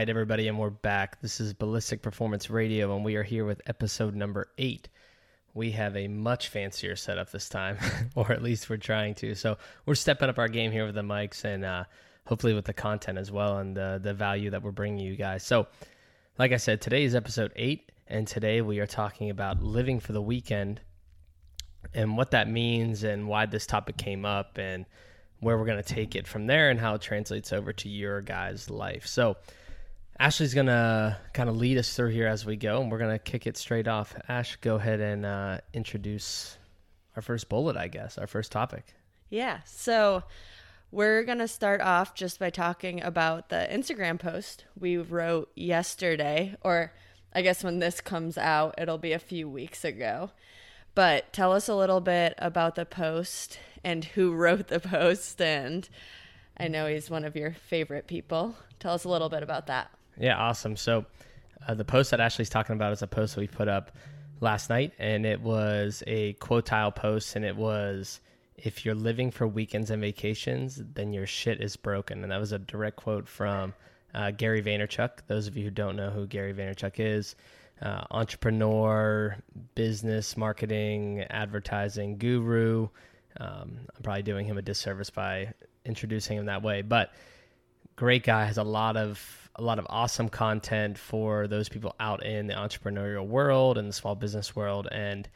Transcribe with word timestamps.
Right, 0.00 0.08
everybody, 0.08 0.48
and 0.48 0.58
we're 0.58 0.70
back. 0.70 1.20
This 1.20 1.40
is 1.40 1.52
Ballistic 1.52 2.00
Performance 2.00 2.48
Radio, 2.48 2.96
and 2.96 3.04
we 3.04 3.16
are 3.16 3.22
here 3.22 3.44
with 3.44 3.60
episode 3.66 4.14
number 4.14 4.48
eight. 4.56 4.88
We 5.52 5.72
have 5.72 5.94
a 5.94 6.08
much 6.08 6.48
fancier 6.48 6.96
setup 6.96 7.30
this 7.30 7.50
time, 7.50 7.76
or 8.14 8.32
at 8.32 8.42
least 8.42 8.70
we're 8.70 8.78
trying 8.78 9.14
to. 9.16 9.34
So 9.34 9.58
we're 9.84 9.94
stepping 9.94 10.30
up 10.30 10.38
our 10.38 10.48
game 10.48 10.72
here 10.72 10.86
with 10.86 10.94
the 10.94 11.02
mics 11.02 11.44
and 11.44 11.66
uh, 11.66 11.84
hopefully 12.24 12.54
with 12.54 12.64
the 12.64 12.72
content 12.72 13.18
as 13.18 13.30
well 13.30 13.58
and 13.58 13.76
the, 13.76 14.00
the 14.02 14.14
value 14.14 14.48
that 14.48 14.62
we're 14.62 14.70
bringing 14.70 15.04
you 15.04 15.16
guys. 15.16 15.44
So, 15.44 15.66
like 16.38 16.52
I 16.52 16.56
said, 16.56 16.80
today 16.80 17.04
is 17.04 17.14
episode 17.14 17.52
eight, 17.54 17.92
and 18.06 18.26
today 18.26 18.62
we 18.62 18.78
are 18.78 18.86
talking 18.86 19.28
about 19.28 19.62
living 19.62 20.00
for 20.00 20.12
the 20.14 20.22
weekend 20.22 20.80
and 21.92 22.16
what 22.16 22.30
that 22.30 22.48
means 22.48 23.02
and 23.02 23.28
why 23.28 23.44
this 23.44 23.66
topic 23.66 23.98
came 23.98 24.24
up 24.24 24.56
and 24.56 24.86
where 25.40 25.58
we're 25.58 25.66
going 25.66 25.82
to 25.82 25.94
take 25.94 26.16
it 26.16 26.26
from 26.26 26.46
there 26.46 26.70
and 26.70 26.80
how 26.80 26.94
it 26.94 27.02
translates 27.02 27.52
over 27.52 27.74
to 27.74 27.90
your 27.90 28.22
guys' 28.22 28.70
life. 28.70 29.06
So, 29.06 29.36
Ashley's 30.20 30.52
to 30.66 31.16
kind 31.32 31.48
of 31.48 31.56
lead 31.56 31.78
us 31.78 31.96
through 31.96 32.10
here 32.10 32.26
as 32.26 32.44
we 32.44 32.54
go, 32.54 32.82
and 32.82 32.92
we're 32.92 32.98
to 33.10 33.18
kick 33.18 33.46
it 33.46 33.56
straight 33.56 33.88
off. 33.88 34.14
Ash, 34.28 34.56
go 34.56 34.76
ahead 34.76 35.00
and 35.00 35.24
uh, 35.24 35.58
introduce 35.72 36.58
our 37.16 37.22
first 37.22 37.48
bullet, 37.48 37.74
I 37.74 37.88
guess, 37.88 38.18
our 38.18 38.26
first 38.26 38.52
topic. 38.52 38.84
Yeah. 39.30 39.60
So, 39.64 40.22
we're 40.90 41.24
to 41.38 41.48
start 41.48 41.80
off 41.80 42.14
just 42.14 42.38
by 42.38 42.50
talking 42.50 43.02
about 43.02 43.48
the 43.48 43.66
Instagram 43.72 44.18
post 44.18 44.66
we 44.78 44.98
wrote 44.98 45.50
yesterday, 45.54 46.54
or 46.60 46.92
I 47.32 47.40
guess 47.40 47.64
when 47.64 47.78
this 47.78 48.02
comes 48.02 48.36
out, 48.36 48.74
it'll 48.76 48.98
be 48.98 49.12
a 49.12 49.18
few 49.18 49.48
weeks 49.48 49.86
ago. 49.86 50.32
But 50.94 51.32
tell 51.32 51.52
us 51.52 51.66
a 51.66 51.74
little 51.74 52.02
bit 52.02 52.34
about 52.36 52.74
the 52.74 52.84
post 52.84 53.58
and 53.82 54.04
who 54.04 54.34
wrote 54.34 54.68
the 54.68 54.80
post. 54.80 55.40
And 55.40 55.88
I 56.58 56.68
know 56.68 56.88
he's 56.88 57.08
one 57.08 57.24
of 57.24 57.36
your 57.36 57.52
favorite 57.52 58.06
people. 58.06 58.56
Tell 58.80 58.92
us 58.92 59.04
a 59.04 59.08
little 59.08 59.30
bit 59.30 59.42
about 59.42 59.66
that. 59.68 59.90
Yeah, 60.18 60.36
awesome. 60.36 60.76
So 60.76 61.06
uh, 61.66 61.74
the 61.74 61.84
post 61.84 62.10
that 62.10 62.20
Ashley's 62.20 62.50
talking 62.50 62.74
about 62.74 62.92
is 62.92 63.02
a 63.02 63.06
post 63.06 63.34
that 63.34 63.40
we 63.40 63.46
put 63.46 63.68
up 63.68 63.92
last 64.40 64.70
night, 64.70 64.92
and 64.98 65.26
it 65.26 65.40
was 65.40 66.02
a 66.06 66.34
quotile 66.34 66.94
post, 66.94 67.36
and 67.36 67.44
it 67.44 67.56
was 67.56 68.20
if 68.56 68.84
you're 68.84 68.94
living 68.94 69.30
for 69.30 69.46
weekends 69.46 69.90
and 69.90 70.02
vacations, 70.02 70.82
then 70.94 71.12
your 71.12 71.26
shit 71.26 71.60
is 71.60 71.76
broken. 71.76 72.22
And 72.22 72.32
that 72.32 72.40
was 72.40 72.52
a 72.52 72.58
direct 72.58 72.96
quote 72.96 73.28
from 73.28 73.74
uh, 74.14 74.30
Gary 74.32 74.62
Vaynerchuk. 74.62 75.10
Those 75.26 75.46
of 75.46 75.56
you 75.56 75.64
who 75.64 75.70
don't 75.70 75.96
know 75.96 76.10
who 76.10 76.26
Gary 76.26 76.52
Vaynerchuk 76.52 76.94
is, 76.98 77.36
uh, 77.80 78.04
entrepreneur, 78.10 79.36
business, 79.74 80.36
marketing, 80.36 81.20
advertising 81.30 82.18
guru. 82.18 82.88
Um, 83.38 83.78
I'm 83.96 84.02
probably 84.02 84.22
doing 84.22 84.46
him 84.46 84.58
a 84.58 84.62
disservice 84.62 85.10
by 85.10 85.54
introducing 85.84 86.36
him 86.36 86.46
that 86.46 86.62
way, 86.62 86.82
but 86.82 87.12
great 87.96 88.24
guy 88.24 88.44
has 88.44 88.58
a 88.58 88.62
lot 88.62 88.96
of 88.96 89.49
a 89.56 89.62
lot 89.62 89.78
of 89.78 89.86
awesome 89.88 90.28
content 90.28 90.98
for 90.98 91.46
those 91.46 91.68
people 91.68 91.94
out 92.00 92.24
in 92.24 92.46
the 92.46 92.54
entrepreneurial 92.54 93.26
world 93.26 93.78
and 93.78 93.88
the 93.88 93.92
small 93.92 94.14
business 94.14 94.54
world 94.54 94.88
and 94.90 95.28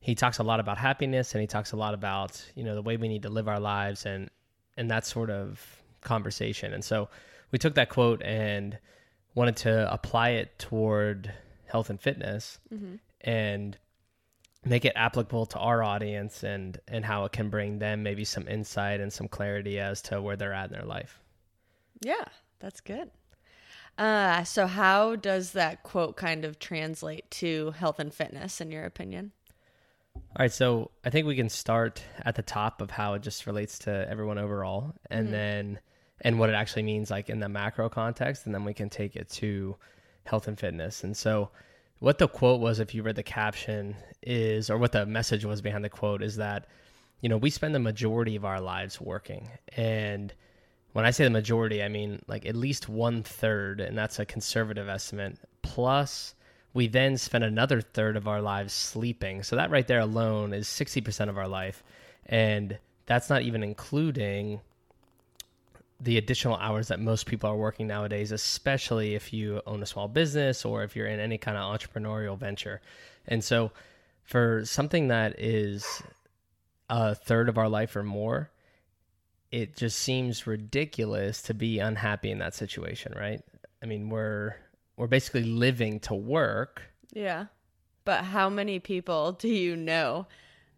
he 0.00 0.14
talks 0.14 0.38
a 0.38 0.42
lot 0.42 0.60
about 0.60 0.78
happiness 0.78 1.34
and 1.34 1.40
he 1.40 1.46
talks 1.46 1.72
a 1.72 1.76
lot 1.76 1.94
about 1.94 2.44
you 2.54 2.62
know 2.62 2.74
the 2.74 2.82
way 2.82 2.96
we 2.96 3.08
need 3.08 3.22
to 3.22 3.28
live 3.28 3.48
our 3.48 3.60
lives 3.60 4.06
and 4.06 4.30
and 4.76 4.90
that 4.90 5.06
sort 5.06 5.30
of 5.30 5.82
conversation 6.02 6.72
and 6.72 6.84
so 6.84 7.08
we 7.50 7.58
took 7.58 7.74
that 7.74 7.88
quote 7.88 8.22
and 8.22 8.78
wanted 9.34 9.56
to 9.56 9.92
apply 9.92 10.30
it 10.30 10.58
toward 10.58 11.32
health 11.66 11.90
and 11.90 12.00
fitness 12.00 12.58
mm-hmm. 12.72 12.96
and 13.20 13.76
make 14.64 14.84
it 14.84 14.92
applicable 14.96 15.46
to 15.46 15.58
our 15.58 15.82
audience 15.82 16.42
and 16.42 16.78
and 16.88 17.04
how 17.04 17.24
it 17.24 17.32
can 17.32 17.48
bring 17.48 17.78
them 17.78 18.02
maybe 18.02 18.24
some 18.24 18.48
insight 18.48 19.00
and 19.00 19.12
some 19.12 19.28
clarity 19.28 19.78
as 19.78 20.02
to 20.02 20.20
where 20.20 20.36
they're 20.36 20.52
at 20.52 20.66
in 20.66 20.72
their 20.72 20.84
life. 20.86 21.20
Yeah, 22.00 22.24
that's 22.58 22.80
good. 22.80 23.10
Uh, 23.98 24.44
so 24.44 24.66
how 24.66 25.16
does 25.16 25.52
that 25.52 25.82
quote 25.82 26.16
kind 26.16 26.44
of 26.44 26.58
translate 26.58 27.30
to 27.30 27.70
health 27.72 27.98
and 27.98 28.12
fitness 28.12 28.60
in 28.60 28.70
your 28.70 28.84
opinion? 28.84 29.32
All 30.14 30.22
right, 30.40 30.52
so 30.52 30.90
I 31.04 31.10
think 31.10 31.26
we 31.26 31.36
can 31.36 31.48
start 31.48 32.02
at 32.22 32.34
the 32.34 32.42
top 32.42 32.80
of 32.80 32.90
how 32.90 33.14
it 33.14 33.22
just 33.22 33.46
relates 33.46 33.78
to 33.80 34.06
everyone 34.08 34.38
overall 34.38 34.94
and 35.10 35.26
mm-hmm. 35.26 35.32
then 35.32 35.78
and 36.22 36.38
what 36.38 36.48
it 36.48 36.54
actually 36.54 36.82
means 36.82 37.10
like 37.10 37.28
in 37.28 37.40
the 37.40 37.48
macro 37.48 37.88
context 37.88 38.46
and 38.46 38.54
then 38.54 38.64
we 38.64 38.72
can 38.72 38.88
take 38.88 39.16
it 39.16 39.28
to 39.28 39.76
health 40.24 40.48
and 40.48 40.58
fitness. 40.58 41.04
And 41.04 41.16
so 41.16 41.50
what 41.98 42.18
the 42.18 42.28
quote 42.28 42.60
was, 42.60 42.78
if 42.78 42.94
you 42.94 43.02
read 43.02 43.16
the 43.16 43.22
caption, 43.22 43.96
is, 44.22 44.68
or 44.68 44.76
what 44.78 44.92
the 44.92 45.06
message 45.06 45.44
was 45.44 45.62
behind 45.62 45.84
the 45.84 45.88
quote, 45.88 46.22
is 46.22 46.36
that, 46.36 46.66
you 47.20 47.28
know, 47.28 47.38
we 47.38 47.50
spend 47.50 47.74
the 47.74 47.80
majority 47.80 48.36
of 48.36 48.44
our 48.44 48.60
lives 48.60 49.00
working. 49.00 49.48
And 49.76 50.32
when 50.96 51.04
I 51.04 51.10
say 51.10 51.24
the 51.24 51.30
majority, 51.30 51.82
I 51.82 51.88
mean 51.88 52.22
like 52.26 52.46
at 52.46 52.56
least 52.56 52.88
one 52.88 53.22
third, 53.22 53.82
and 53.82 53.98
that's 53.98 54.18
a 54.18 54.24
conservative 54.24 54.88
estimate. 54.88 55.36
Plus, 55.60 56.34
we 56.72 56.88
then 56.88 57.18
spend 57.18 57.44
another 57.44 57.82
third 57.82 58.16
of 58.16 58.26
our 58.26 58.40
lives 58.40 58.72
sleeping. 58.72 59.42
So 59.42 59.56
that 59.56 59.70
right 59.70 59.86
there 59.86 60.00
alone 60.00 60.54
is 60.54 60.66
60% 60.66 61.28
of 61.28 61.36
our 61.36 61.48
life. 61.48 61.84
And 62.24 62.78
that's 63.04 63.28
not 63.28 63.42
even 63.42 63.62
including 63.62 64.62
the 66.00 66.16
additional 66.16 66.56
hours 66.56 66.88
that 66.88 66.98
most 66.98 67.26
people 67.26 67.50
are 67.50 67.56
working 67.56 67.86
nowadays, 67.86 68.32
especially 68.32 69.14
if 69.14 69.34
you 69.34 69.60
own 69.66 69.82
a 69.82 69.86
small 69.86 70.08
business 70.08 70.64
or 70.64 70.82
if 70.82 70.96
you're 70.96 71.08
in 71.08 71.20
any 71.20 71.36
kind 71.36 71.58
of 71.58 71.78
entrepreneurial 71.78 72.38
venture. 72.38 72.80
And 73.28 73.44
so, 73.44 73.70
for 74.24 74.64
something 74.64 75.08
that 75.08 75.38
is 75.38 76.02
a 76.88 77.14
third 77.14 77.50
of 77.50 77.58
our 77.58 77.68
life 77.68 77.94
or 77.96 78.02
more, 78.02 78.48
it 79.50 79.76
just 79.76 79.98
seems 79.98 80.46
ridiculous 80.46 81.42
to 81.42 81.54
be 81.54 81.78
unhappy 81.78 82.30
in 82.30 82.38
that 82.38 82.54
situation, 82.54 83.12
right? 83.16 83.40
I 83.82 83.86
mean, 83.86 84.08
we're 84.08 84.56
we're 84.96 85.06
basically 85.06 85.44
living 85.44 86.00
to 86.00 86.14
work. 86.14 86.82
Yeah. 87.12 87.46
But 88.04 88.24
how 88.24 88.48
many 88.48 88.78
people 88.78 89.32
do 89.32 89.48
you 89.48 89.76
know 89.76 90.26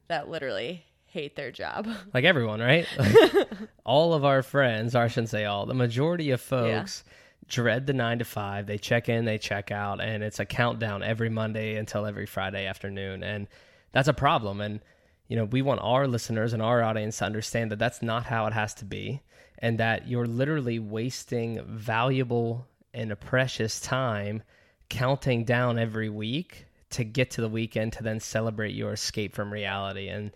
that 0.08 0.28
literally 0.28 0.84
hate 1.08 1.36
their 1.36 1.50
job. 1.50 1.88
Like 2.14 2.24
everyone, 2.24 2.60
right? 2.60 2.86
Like 2.98 3.48
all 3.84 4.14
of 4.14 4.24
our 4.24 4.42
friends, 4.42 4.94
or 4.94 5.02
I 5.02 5.08
shouldn't 5.08 5.28
say 5.28 5.44
all, 5.44 5.66
the 5.66 5.74
majority 5.74 6.30
of 6.30 6.40
folks 6.40 7.04
yeah. 7.06 7.12
dread 7.48 7.86
the 7.86 7.92
nine 7.92 8.18
to 8.18 8.24
five. 8.24 8.66
They 8.66 8.78
check 8.78 9.08
in, 9.08 9.24
they 9.24 9.38
check 9.38 9.70
out, 9.70 10.00
and 10.00 10.22
it's 10.22 10.40
a 10.40 10.46
countdown 10.46 11.02
every 11.02 11.28
Monday 11.28 11.76
until 11.76 12.06
every 12.06 12.26
Friday 12.26 12.66
afternoon. 12.66 13.22
And 13.22 13.46
that's 13.92 14.08
a 14.08 14.14
problem. 14.14 14.60
And, 14.60 14.80
you 15.28 15.36
know, 15.36 15.44
we 15.44 15.62
want 15.62 15.80
our 15.82 16.06
listeners 16.06 16.52
and 16.52 16.62
our 16.62 16.82
audience 16.82 17.18
to 17.18 17.24
understand 17.24 17.70
that 17.70 17.78
that's 17.78 18.02
not 18.02 18.24
how 18.26 18.46
it 18.46 18.52
has 18.52 18.74
to 18.74 18.84
be, 18.84 19.22
and 19.58 19.78
that 19.78 20.08
you're 20.08 20.26
literally 20.26 20.78
wasting 20.78 21.62
valuable 21.66 22.66
and 22.94 23.12
a 23.12 23.16
precious 23.16 23.80
time 23.80 24.42
counting 24.88 25.44
down 25.44 25.78
every 25.78 26.08
week 26.08 26.66
to 26.90 27.04
get 27.04 27.30
to 27.32 27.40
the 27.40 27.48
weekend 27.48 27.92
to 27.92 28.02
then 28.02 28.18
celebrate 28.18 28.74
your 28.74 28.92
escape 28.92 29.34
from 29.34 29.52
reality. 29.52 30.08
And, 30.08 30.32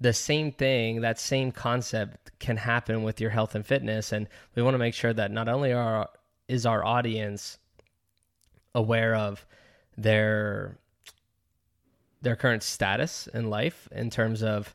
the 0.00 0.12
same 0.14 0.50
thing, 0.50 1.02
that 1.02 1.18
same 1.18 1.52
concept 1.52 2.38
can 2.38 2.56
happen 2.56 3.02
with 3.02 3.20
your 3.20 3.30
health 3.30 3.54
and 3.54 3.66
fitness. 3.66 4.12
And 4.12 4.26
we 4.54 4.62
want 4.62 4.74
to 4.74 4.78
make 4.78 4.94
sure 4.94 5.12
that 5.12 5.30
not 5.30 5.48
only 5.48 5.72
are 5.72 6.08
is 6.48 6.66
our 6.66 6.84
audience 6.84 7.58
aware 8.74 9.14
of 9.14 9.46
their 9.96 10.78
their 12.22 12.36
current 12.36 12.62
status 12.62 13.28
in 13.32 13.50
life 13.50 13.88
in 13.92 14.10
terms 14.10 14.42
of 14.42 14.74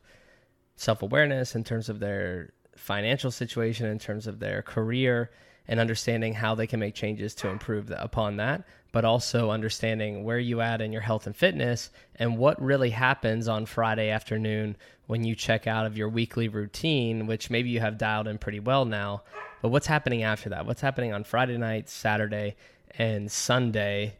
self-awareness 0.76 1.54
in 1.54 1.64
terms 1.64 1.88
of 1.88 2.00
their 2.00 2.50
financial 2.76 3.30
situation 3.30 3.86
in 3.86 3.98
terms 3.98 4.26
of 4.26 4.38
their 4.38 4.62
career 4.62 5.30
and 5.68 5.80
understanding 5.80 6.34
how 6.34 6.54
they 6.54 6.66
can 6.66 6.78
make 6.78 6.94
changes 6.94 7.34
to 7.34 7.48
improve 7.48 7.90
upon 7.96 8.36
that 8.36 8.64
but 8.96 9.04
also 9.04 9.50
understanding 9.50 10.24
where 10.24 10.38
you 10.38 10.62
at 10.62 10.80
in 10.80 10.90
your 10.90 11.02
health 11.02 11.26
and 11.26 11.36
fitness 11.36 11.90
and 12.14 12.38
what 12.38 12.58
really 12.62 12.88
happens 12.88 13.46
on 13.46 13.66
Friday 13.66 14.08
afternoon 14.08 14.74
when 15.06 15.22
you 15.22 15.34
check 15.34 15.66
out 15.66 15.84
of 15.84 15.98
your 15.98 16.08
weekly 16.08 16.48
routine, 16.48 17.26
which 17.26 17.50
maybe 17.50 17.68
you 17.68 17.78
have 17.78 17.98
dialed 17.98 18.26
in 18.26 18.38
pretty 18.38 18.58
well 18.58 18.86
now. 18.86 19.22
But 19.60 19.68
what's 19.68 19.86
happening 19.86 20.22
after 20.22 20.48
that? 20.48 20.64
What's 20.64 20.80
happening 20.80 21.12
on 21.12 21.24
Friday 21.24 21.58
night, 21.58 21.90
Saturday, 21.90 22.56
and 22.96 23.30
Sunday? 23.30 24.16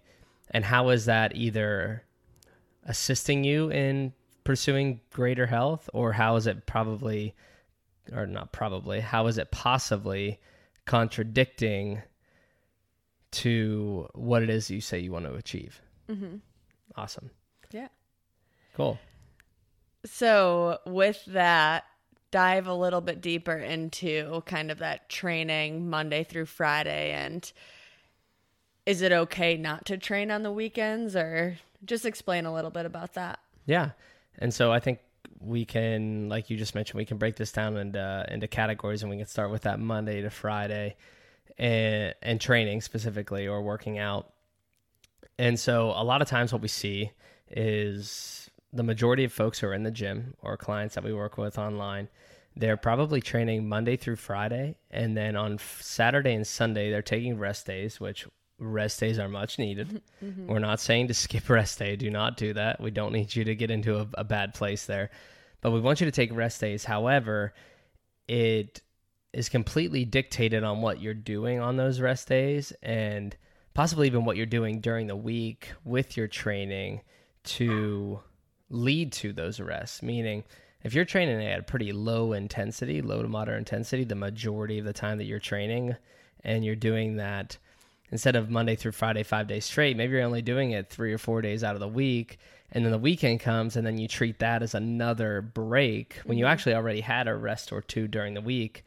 And 0.50 0.62
how 0.62 0.90
is 0.90 1.06
that 1.06 1.34
either 1.34 2.02
assisting 2.86 3.44
you 3.44 3.70
in 3.70 4.12
pursuing 4.44 5.00
greater 5.12 5.46
health, 5.46 5.90
or 5.92 6.12
how 6.12 6.36
is 6.36 6.46
it 6.46 6.66
probably, 6.66 7.34
or 8.12 8.26
not 8.26 8.52
probably, 8.52 9.00
how 9.00 9.26
is 9.26 9.38
it 9.38 9.50
possibly 9.50 10.40
contradicting 10.86 12.02
to 13.32 14.08
what 14.14 14.42
it 14.42 14.48
is 14.48 14.70
you 14.70 14.80
say 14.80 14.98
you 14.98 15.12
want 15.12 15.26
to 15.26 15.34
achieve. 15.34 15.82
Mm-hmm. 16.08 16.36
Awesome. 16.96 17.30
Yeah. 17.70 17.88
Cool. 18.74 18.98
So, 20.04 20.78
with 20.86 21.22
that, 21.26 21.84
dive 22.30 22.66
a 22.66 22.74
little 22.74 23.00
bit 23.00 23.20
deeper 23.20 23.56
into 23.56 24.42
kind 24.46 24.70
of 24.70 24.78
that 24.78 25.08
training 25.08 25.90
Monday 25.90 26.24
through 26.24 26.46
Friday. 26.46 27.12
And 27.12 27.50
is 28.86 29.02
it 29.02 29.12
okay 29.12 29.56
not 29.56 29.84
to 29.86 29.98
train 29.98 30.30
on 30.30 30.42
the 30.42 30.52
weekends 30.52 31.16
or 31.16 31.58
just 31.86 32.04
explain 32.04 32.46
a 32.46 32.52
little 32.52 32.70
bit 32.70 32.86
about 32.86 33.14
that? 33.14 33.38
Yeah. 33.64 33.90
And 34.38 34.52
so 34.52 34.72
I 34.72 34.80
think 34.80 35.00
we 35.40 35.64
can, 35.64 36.28
like 36.28 36.50
you 36.50 36.56
just 36.56 36.74
mentioned, 36.74 36.98
we 36.98 37.04
can 37.04 37.18
break 37.18 37.36
this 37.36 37.52
down 37.52 37.76
into, 37.76 38.26
into 38.28 38.48
categories 38.48 39.02
and 39.02 39.10
we 39.10 39.16
can 39.16 39.26
start 39.26 39.50
with 39.50 39.62
that 39.62 39.80
Monday 39.80 40.22
to 40.22 40.30
Friday 40.30 40.96
and 41.58 42.14
and 42.22 42.40
training 42.40 42.80
specifically 42.80 43.46
or 43.46 43.62
working 43.62 43.98
out. 43.98 44.32
And 45.38 45.58
so 45.58 45.92
a 45.94 46.04
lot 46.04 46.22
of 46.22 46.28
times 46.28 46.52
what 46.52 46.62
we 46.62 46.68
see 46.68 47.12
is 47.50 48.50
the 48.72 48.82
majority 48.82 49.24
of 49.24 49.32
folks 49.32 49.58
who 49.58 49.68
are 49.68 49.74
in 49.74 49.82
the 49.82 49.90
gym 49.90 50.34
or 50.42 50.56
clients 50.56 50.94
that 50.94 51.04
we 51.04 51.12
work 51.12 51.38
with 51.38 51.58
online, 51.58 52.08
they're 52.56 52.76
probably 52.76 53.20
training 53.20 53.68
Monday 53.68 53.96
through 53.96 54.16
Friday 54.16 54.76
and 54.90 55.16
then 55.16 55.36
on 55.36 55.58
Saturday 55.58 56.34
and 56.34 56.46
Sunday 56.46 56.90
they're 56.90 57.02
taking 57.02 57.38
rest 57.38 57.66
days, 57.66 58.00
which 58.00 58.26
rest 58.58 59.00
days 59.00 59.18
are 59.18 59.28
much 59.28 59.58
needed. 59.58 60.02
Mm-hmm. 60.24 60.46
We're 60.46 60.60
not 60.60 60.80
saying 60.80 61.08
to 61.08 61.14
skip 61.14 61.48
rest 61.50 61.78
day. 61.78 61.94
Do 61.94 62.10
not 62.10 62.38
do 62.38 62.54
that. 62.54 62.80
We 62.80 62.90
don't 62.90 63.12
need 63.12 63.36
you 63.36 63.44
to 63.44 63.54
get 63.54 63.70
into 63.70 63.98
a, 63.98 64.08
a 64.14 64.24
bad 64.24 64.54
place 64.54 64.86
there. 64.86 65.10
But 65.60 65.72
we 65.72 65.80
want 65.80 66.00
you 66.00 66.06
to 66.06 66.10
take 66.10 66.34
rest 66.34 66.60
days. 66.60 66.84
However, 66.84 67.52
it 68.26 68.80
is 69.34 69.50
completely 69.50 70.06
dictated 70.06 70.64
on 70.64 70.80
what 70.80 71.02
you're 71.02 71.12
doing 71.12 71.60
on 71.60 71.76
those 71.76 72.00
rest 72.00 72.28
days 72.28 72.72
and 72.82 73.36
possibly 73.74 74.06
even 74.06 74.24
what 74.24 74.38
you're 74.38 74.46
doing 74.46 74.80
during 74.80 75.06
the 75.06 75.16
week 75.16 75.72
with 75.84 76.16
your 76.16 76.28
training 76.28 77.02
to 77.44 78.18
lead 78.70 79.12
to 79.12 79.34
those 79.34 79.60
rests. 79.60 80.02
Meaning, 80.02 80.44
if 80.82 80.94
you're 80.94 81.04
training 81.04 81.44
at 81.46 81.60
a 81.60 81.62
pretty 81.62 81.92
low 81.92 82.32
intensity, 82.32 83.02
low 83.02 83.20
to 83.20 83.28
moderate 83.28 83.58
intensity, 83.58 84.04
the 84.04 84.14
majority 84.14 84.78
of 84.78 84.86
the 84.86 84.94
time 84.94 85.18
that 85.18 85.24
you're 85.24 85.38
training, 85.38 85.94
and 86.42 86.64
you're 86.64 86.74
doing 86.74 87.16
that 87.16 87.58
instead 88.10 88.36
of 88.36 88.50
Monday 88.50 88.76
through 88.76 88.92
Friday, 88.92 89.22
five 89.22 89.46
days 89.46 89.64
straight, 89.64 89.96
maybe 89.96 90.14
you're 90.14 90.22
only 90.22 90.42
doing 90.42 90.70
it 90.70 90.90
three 90.90 91.12
or 91.12 91.18
four 91.18 91.42
days 91.42 91.64
out 91.64 91.74
of 91.74 91.80
the 91.80 91.88
week. 91.88 92.38
And 92.72 92.84
then 92.84 92.92
the 92.92 92.98
weekend 92.98 93.40
comes, 93.40 93.76
and 93.76 93.86
then 93.86 93.98
you 93.98 94.08
treat 94.08 94.40
that 94.40 94.62
as 94.62 94.74
another 94.74 95.40
break 95.40 96.20
when 96.24 96.36
you 96.36 96.44
mm-hmm. 96.44 96.52
actually 96.52 96.74
already 96.74 97.00
had 97.00 97.28
a 97.28 97.34
rest 97.34 97.72
or 97.72 97.80
two 97.80 98.08
during 98.08 98.34
the 98.34 98.40
week. 98.40 98.84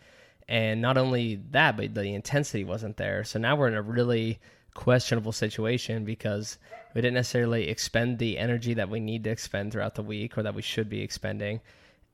And 0.48 0.82
not 0.82 0.98
only 0.98 1.40
that, 1.52 1.78
but 1.78 1.94
the 1.94 2.14
intensity 2.14 2.64
wasn't 2.64 2.98
there. 2.98 3.24
So 3.24 3.40
now 3.40 3.56
we're 3.56 3.68
in 3.68 3.76
a 3.76 3.82
really 3.82 4.40
questionable 4.74 5.32
situation 5.32 6.06
because 6.06 6.58
we 6.94 7.02
didn't 7.02 7.16
necessarily 7.16 7.70
expend 7.70 8.18
the 8.18 8.38
energy 8.38 8.74
that 8.74 8.90
we 8.90 9.00
need 9.00 9.24
to 9.26 9.30
expend 9.30 9.72
throughout 9.72 9.96
the 9.96 10.04
week 10.04 10.38
or 10.38 10.44
that 10.44 10.56
we 10.56 10.62
should 10.62 10.90
be 10.90 11.02
expending. 11.02 11.62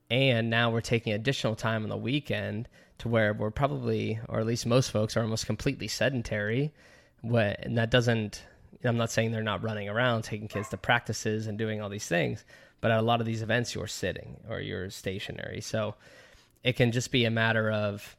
And 0.10 0.50
now 0.50 0.70
we're 0.70 0.82
taking 0.82 1.14
additional 1.14 1.56
time 1.56 1.84
on 1.84 1.90
the 1.90 1.98
weekend 1.98 2.68
to 3.00 3.08
where 3.08 3.34
we're 3.34 3.52
probably, 3.52 4.20
or 4.28 4.40
at 4.40 4.46
least 4.46 4.66
most 4.66 4.92
folks, 4.92 5.18
are 5.18 5.22
almost 5.22 5.46
completely 5.46 5.88
sedentary 5.88 6.74
what 7.30 7.60
and 7.62 7.78
that 7.78 7.90
doesn't 7.90 8.44
i'm 8.84 8.98
not 8.98 9.12
saying 9.12 9.32
they're 9.32 9.44
not 9.44 9.64
running 9.64 9.90
around 9.90 10.22
taking 10.24 10.48
kids 10.48 10.70
to 10.70 10.78
practices 10.78 11.48
and 11.48 11.58
doing 11.58 11.82
all 11.82 11.90
these 11.90 12.08
things 12.08 12.44
but 12.86 12.92
at 12.92 13.00
a 13.00 13.02
lot 13.02 13.20
of 13.20 13.26
these 13.26 13.42
events 13.42 13.74
you're 13.74 13.88
sitting 13.88 14.38
or 14.48 14.60
you're 14.60 14.92
stationary. 14.92 15.60
So 15.60 15.96
it 16.64 16.76
can 16.76 16.92
just 16.92 17.12
be 17.12 17.26
a 17.26 17.32
matter 17.32 17.72
of 17.72 18.16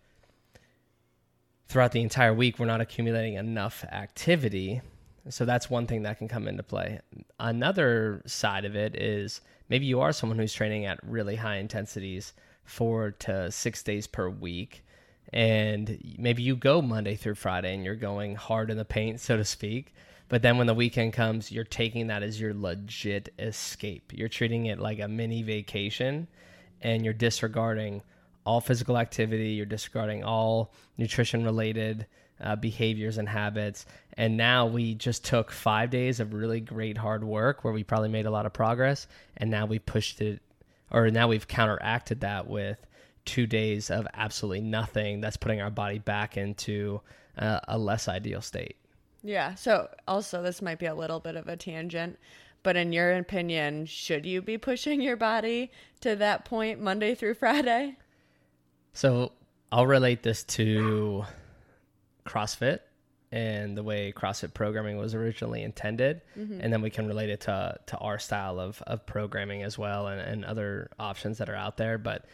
throughout 1.69 1.93
the 1.93 2.03
entire 2.03 2.35
week 2.35 2.59
we're 2.59 2.67
not 2.67 2.81
accumulating 2.81 3.35
enough 3.35 3.85
activity. 3.85 4.81
So 5.29 5.45
that's 5.45 5.71
one 5.71 5.87
thing 5.87 6.03
that 6.03 6.19
can 6.19 6.27
come 6.27 6.49
into 6.49 6.65
play. 6.65 7.01
Another 7.39 8.23
side 8.27 8.65
of 8.65 8.75
it 8.75 8.97
is 8.97 9.41
maybe 9.69 9.87
you 9.87 10.01
are 10.01 10.13
someone 10.13 10.39
who's 10.39 10.53
training 10.53 10.85
at 10.85 10.99
really 11.03 11.37
high 11.37 11.59
intensities 11.59 12.33
four 12.65 13.13
to 13.21 13.53
six 13.53 13.85
days 13.85 14.09
per 14.09 14.29
week 14.29 14.85
and 15.33 15.99
maybe 16.19 16.43
you 16.43 16.57
go 16.57 16.81
Monday 16.81 17.17
through 17.17 17.35
Friday 17.35 17.75
and 17.75 17.85
you're 17.85 17.95
going 17.95 18.35
hard 18.35 18.71
in 18.71 18.77
the 18.77 18.85
paint, 18.85 19.21
so 19.21 19.37
to 19.37 19.45
speak. 19.45 19.95
But 20.29 20.43
then 20.43 20.59
when 20.59 20.67
the 20.67 20.75
weekend 20.75 21.13
comes, 21.13 21.53
you're 21.53 21.65
taking 21.65 22.09
that 22.09 22.23
as 22.23 22.41
your 22.41 22.55
legit 22.55 23.33
escape. 23.39 24.13
You're 24.15 24.29
treating 24.29 24.67
it 24.67 24.81
like 24.81 24.99
a 24.99 25.09
mini 25.09 25.43
vacation 25.43 26.27
and 26.83 27.05
you're 27.05 27.15
disregarding 27.15 28.03
all 28.45 28.61
physical 28.61 28.97
activity, 28.99 29.51
you're 29.51 29.67
disregarding 29.67 30.23
all 30.23 30.73
nutrition 30.99 31.45
related 31.45 32.07
uh, 32.41 32.55
behaviors 32.55 33.19
and 33.19 33.29
habits. 33.29 33.87
And 34.17 34.37
now 34.37 34.67
we 34.67 34.95
just 34.95 35.25
took 35.25 35.51
five 35.51 35.91
days 35.91 36.21
of 36.21 36.33
really 36.33 36.61
great 36.61 36.97
hard 36.97 37.25
work 37.25 37.65
where 37.65 37.73
we 37.73 37.83
probably 37.83 38.09
made 38.09 38.27
a 38.27 38.31
lot 38.31 38.47
of 38.47 38.53
progress. 38.53 39.09
And 39.37 39.51
now 39.51 39.67
we 39.67 39.79
pushed 39.79 40.21
it, 40.21 40.41
or 40.91 41.11
now 41.11 41.29
we've 41.29 41.49
counteracted 41.49 42.21
that 42.21 42.47
with 42.47 42.79
two 43.27 43.47
days 43.47 43.91
of 43.91 44.07
absolutely 44.15 44.63
nothing 44.63 45.21
that's 45.21 45.37
putting 45.37 45.61
our 45.61 45.71
body 45.71 45.99
back 45.99 46.37
into 46.37 47.01
uh, 47.37 47.61
a 47.69 47.77
less 47.77 48.09
ideal 48.09 48.41
state. 48.41 48.77
Yeah. 49.23 49.55
So, 49.57 49.89
also, 50.09 50.43
this 50.43 50.63
might 50.63 50.79
be 50.79 50.87
a 50.87 50.95
little 50.95 51.21
bit 51.21 51.37
of 51.37 51.49
a 51.49 51.57
tangent, 51.57 52.19
but 52.63 52.77
in 52.77 52.93
your 52.93 53.13
opinion, 53.17 53.87
should 53.87 54.25
you 54.25 54.41
be 54.41 54.57
pushing 54.57 55.01
your 55.01 55.17
body 55.17 55.71
to 56.01 56.17
that 56.17 56.45
point 56.45 56.81
Monday 56.81 57.15
through 57.15 57.35
Friday? 57.35 57.97
So, 58.93 59.33
I'll 59.71 59.87
relate 59.87 60.23
this 60.23 60.45
to 60.45 61.25
CrossFit 62.25 62.81
and 63.33 63.77
the 63.77 63.83
way 63.83 64.13
CrossFit 64.17 64.55
programming 64.55 64.97
was 64.97 65.15
originally 65.15 65.63
intended, 65.63 66.23
mm-hmm. 66.39 66.61
and 66.61 66.73
then 66.73 66.81
we 66.81 66.91
can 66.91 67.09
relate 67.09 67.29
it 67.29 67.41
to 67.43 67.79
to 67.87 67.99
our 67.99 68.19
style 68.19 68.61
of 68.61 68.81
of 68.87 69.05
programming 69.05 69.63
as 69.63 69.77
well, 69.77 70.07
and, 70.07 70.21
and 70.21 70.45
other 70.45 70.91
options 70.99 71.39
that 71.39 71.49
are 71.49 71.57
out 71.57 71.77
there. 71.77 71.99
But 71.99 72.25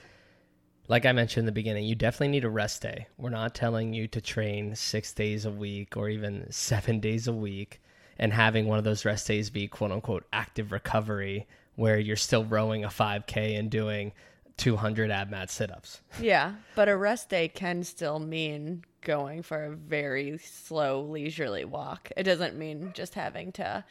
like 0.92 1.06
I 1.06 1.12
mentioned 1.12 1.44
in 1.44 1.46
the 1.46 1.52
beginning, 1.52 1.86
you 1.86 1.94
definitely 1.94 2.28
need 2.28 2.44
a 2.44 2.50
rest 2.50 2.82
day. 2.82 3.06
We're 3.16 3.30
not 3.30 3.54
telling 3.54 3.94
you 3.94 4.06
to 4.08 4.20
train 4.20 4.74
six 4.74 5.14
days 5.14 5.46
a 5.46 5.50
week 5.50 5.96
or 5.96 6.10
even 6.10 6.46
seven 6.52 7.00
days 7.00 7.26
a 7.26 7.32
week 7.32 7.80
and 8.18 8.30
having 8.30 8.66
one 8.66 8.76
of 8.76 8.84
those 8.84 9.06
rest 9.06 9.26
days 9.26 9.48
be 9.48 9.68
quote 9.68 9.90
unquote 9.90 10.26
active 10.34 10.70
recovery 10.70 11.46
where 11.76 11.98
you're 11.98 12.14
still 12.14 12.44
rowing 12.44 12.84
a 12.84 12.88
5K 12.88 13.58
and 13.58 13.70
doing 13.70 14.12
200 14.58 15.10
ab 15.10 15.30
mat 15.30 15.50
sit 15.50 15.72
ups. 15.72 16.02
Yeah, 16.20 16.56
but 16.74 16.90
a 16.90 16.96
rest 16.98 17.30
day 17.30 17.48
can 17.48 17.84
still 17.84 18.18
mean 18.18 18.84
going 19.00 19.42
for 19.42 19.64
a 19.64 19.70
very 19.70 20.36
slow, 20.36 21.00
leisurely 21.00 21.64
walk. 21.64 22.10
It 22.18 22.24
doesn't 22.24 22.58
mean 22.58 22.90
just 22.92 23.14
having 23.14 23.50
to 23.52 23.82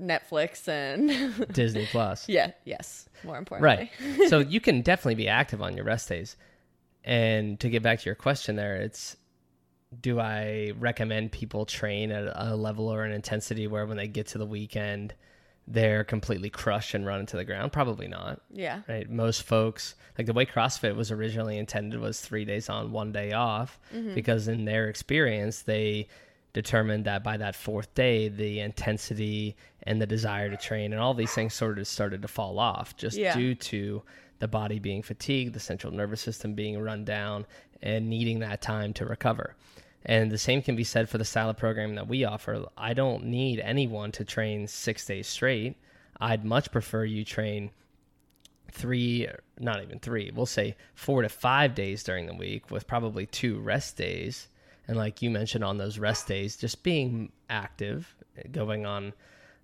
Netflix 0.00 0.68
and 0.68 1.46
Disney 1.52 1.86
Plus. 1.86 2.28
Yeah, 2.28 2.52
yes, 2.64 3.08
more 3.24 3.38
importantly. 3.38 3.90
Right. 4.00 4.28
so 4.28 4.38
you 4.38 4.60
can 4.60 4.82
definitely 4.82 5.16
be 5.16 5.28
active 5.28 5.62
on 5.62 5.76
your 5.76 5.84
rest 5.84 6.08
days. 6.08 6.36
And 7.04 7.58
to 7.60 7.68
get 7.68 7.82
back 7.82 8.00
to 8.00 8.06
your 8.06 8.14
question 8.14 8.56
there, 8.56 8.76
it's 8.76 9.16
do 10.00 10.20
I 10.20 10.72
recommend 10.78 11.32
people 11.32 11.66
train 11.66 12.10
at 12.10 12.32
a 12.34 12.56
level 12.56 12.88
or 12.88 13.04
an 13.04 13.12
intensity 13.12 13.66
where 13.66 13.86
when 13.86 13.96
they 13.96 14.08
get 14.08 14.28
to 14.28 14.38
the 14.38 14.46
weekend 14.46 15.14
they're 15.68 16.02
completely 16.02 16.50
crushed 16.50 16.94
and 16.94 17.06
run 17.06 17.20
into 17.20 17.36
the 17.36 17.44
ground? 17.44 17.72
Probably 17.72 18.08
not. 18.08 18.40
Yeah. 18.50 18.80
Right. 18.88 19.08
Most 19.08 19.42
folks 19.42 19.94
like 20.18 20.26
the 20.26 20.32
way 20.32 20.46
CrossFit 20.46 20.96
was 20.96 21.10
originally 21.10 21.58
intended 21.58 22.00
was 22.00 22.20
three 22.20 22.44
days 22.44 22.68
on, 22.68 22.92
one 22.92 23.12
day 23.12 23.32
off, 23.32 23.78
mm-hmm. 23.94 24.14
because 24.14 24.48
in 24.48 24.64
their 24.64 24.88
experience 24.88 25.62
they 25.62 26.08
determined 26.52 27.04
that 27.04 27.24
by 27.24 27.36
that 27.36 27.54
fourth 27.56 27.94
day, 27.94 28.28
the 28.28 28.60
intensity 28.60 29.56
and 29.84 30.00
the 30.00 30.06
desire 30.06 30.48
to 30.50 30.56
train 30.56 30.92
and 30.92 31.00
all 31.00 31.14
these 31.14 31.32
things 31.32 31.54
sort 31.54 31.78
of 31.78 31.86
started 31.86 32.22
to 32.22 32.28
fall 32.28 32.58
off 32.58 32.96
just 32.96 33.16
yeah. 33.16 33.34
due 33.34 33.54
to 33.54 34.02
the 34.38 34.48
body 34.48 34.78
being 34.78 35.02
fatigued, 35.02 35.54
the 35.54 35.60
central 35.60 35.92
nervous 35.92 36.20
system 36.20 36.54
being 36.54 36.80
run 36.80 37.04
down, 37.04 37.46
and 37.80 38.08
needing 38.08 38.40
that 38.40 38.60
time 38.60 38.92
to 38.92 39.04
recover. 39.06 39.54
And 40.04 40.30
the 40.30 40.38
same 40.38 40.62
can 40.62 40.74
be 40.74 40.84
said 40.84 41.08
for 41.08 41.18
the 41.18 41.24
style 41.24 41.50
of 41.50 41.56
programming 41.56 41.94
that 41.94 42.08
we 42.08 42.24
offer. 42.24 42.64
I 42.76 42.92
don't 42.92 43.24
need 43.24 43.60
anyone 43.60 44.10
to 44.12 44.24
train 44.24 44.66
six 44.66 45.06
days 45.06 45.28
straight. 45.28 45.76
I'd 46.20 46.44
much 46.44 46.72
prefer 46.72 47.04
you 47.04 47.24
train 47.24 47.70
three, 48.72 49.28
not 49.60 49.82
even 49.82 50.00
three, 50.00 50.32
we'll 50.34 50.46
say 50.46 50.76
four 50.94 51.22
to 51.22 51.28
five 51.28 51.74
days 51.74 52.02
during 52.02 52.26
the 52.26 52.34
week 52.34 52.70
with 52.70 52.86
probably 52.86 53.26
two 53.26 53.60
rest 53.60 53.96
days 53.96 54.48
and 54.88 54.96
like 54.96 55.22
you 55.22 55.30
mentioned 55.30 55.64
on 55.64 55.78
those 55.78 55.98
rest 55.98 56.26
days, 56.26 56.56
just 56.56 56.82
being 56.82 57.30
active, 57.48 58.14
going 58.50 58.86
on 58.86 59.12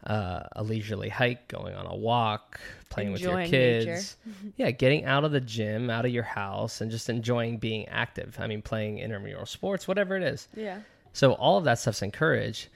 uh, 0.05 0.43
a 0.53 0.63
leisurely 0.63 1.09
hike, 1.09 1.49
going 1.49 1.75
on 1.75 1.87
a 1.87 1.95
walk, 1.95 2.61
playing 2.89 3.13
enjoying 3.13 3.51
with 3.51 3.53
your 3.53 3.85
kids. 3.85 4.17
yeah, 4.57 4.71
getting 4.71 5.05
out 5.05 5.25
of 5.25 5.33
the 5.33 5.41
gym, 5.41 5.91
out 5.91 6.05
of 6.05 6.13
your 6.13 6.23
house, 6.23 6.81
and 6.81 6.91
just 6.91 7.09
enjoying 7.09 7.59
being 7.59 7.87
active. 7.89 8.37
I 8.39 8.47
mean, 8.47 8.63
playing 8.63 8.99
intramural 8.99 9.47
sports, 9.47 9.89
whatever 9.89 10.17
it 10.17 10.23
is. 10.23 10.49
Yeah. 10.55 10.81
So 11.13 11.33
all 11.33 11.59
of 11.59 11.65
that 11.65 11.79
stuff's 11.79 12.03
encouraged. 12.03 12.69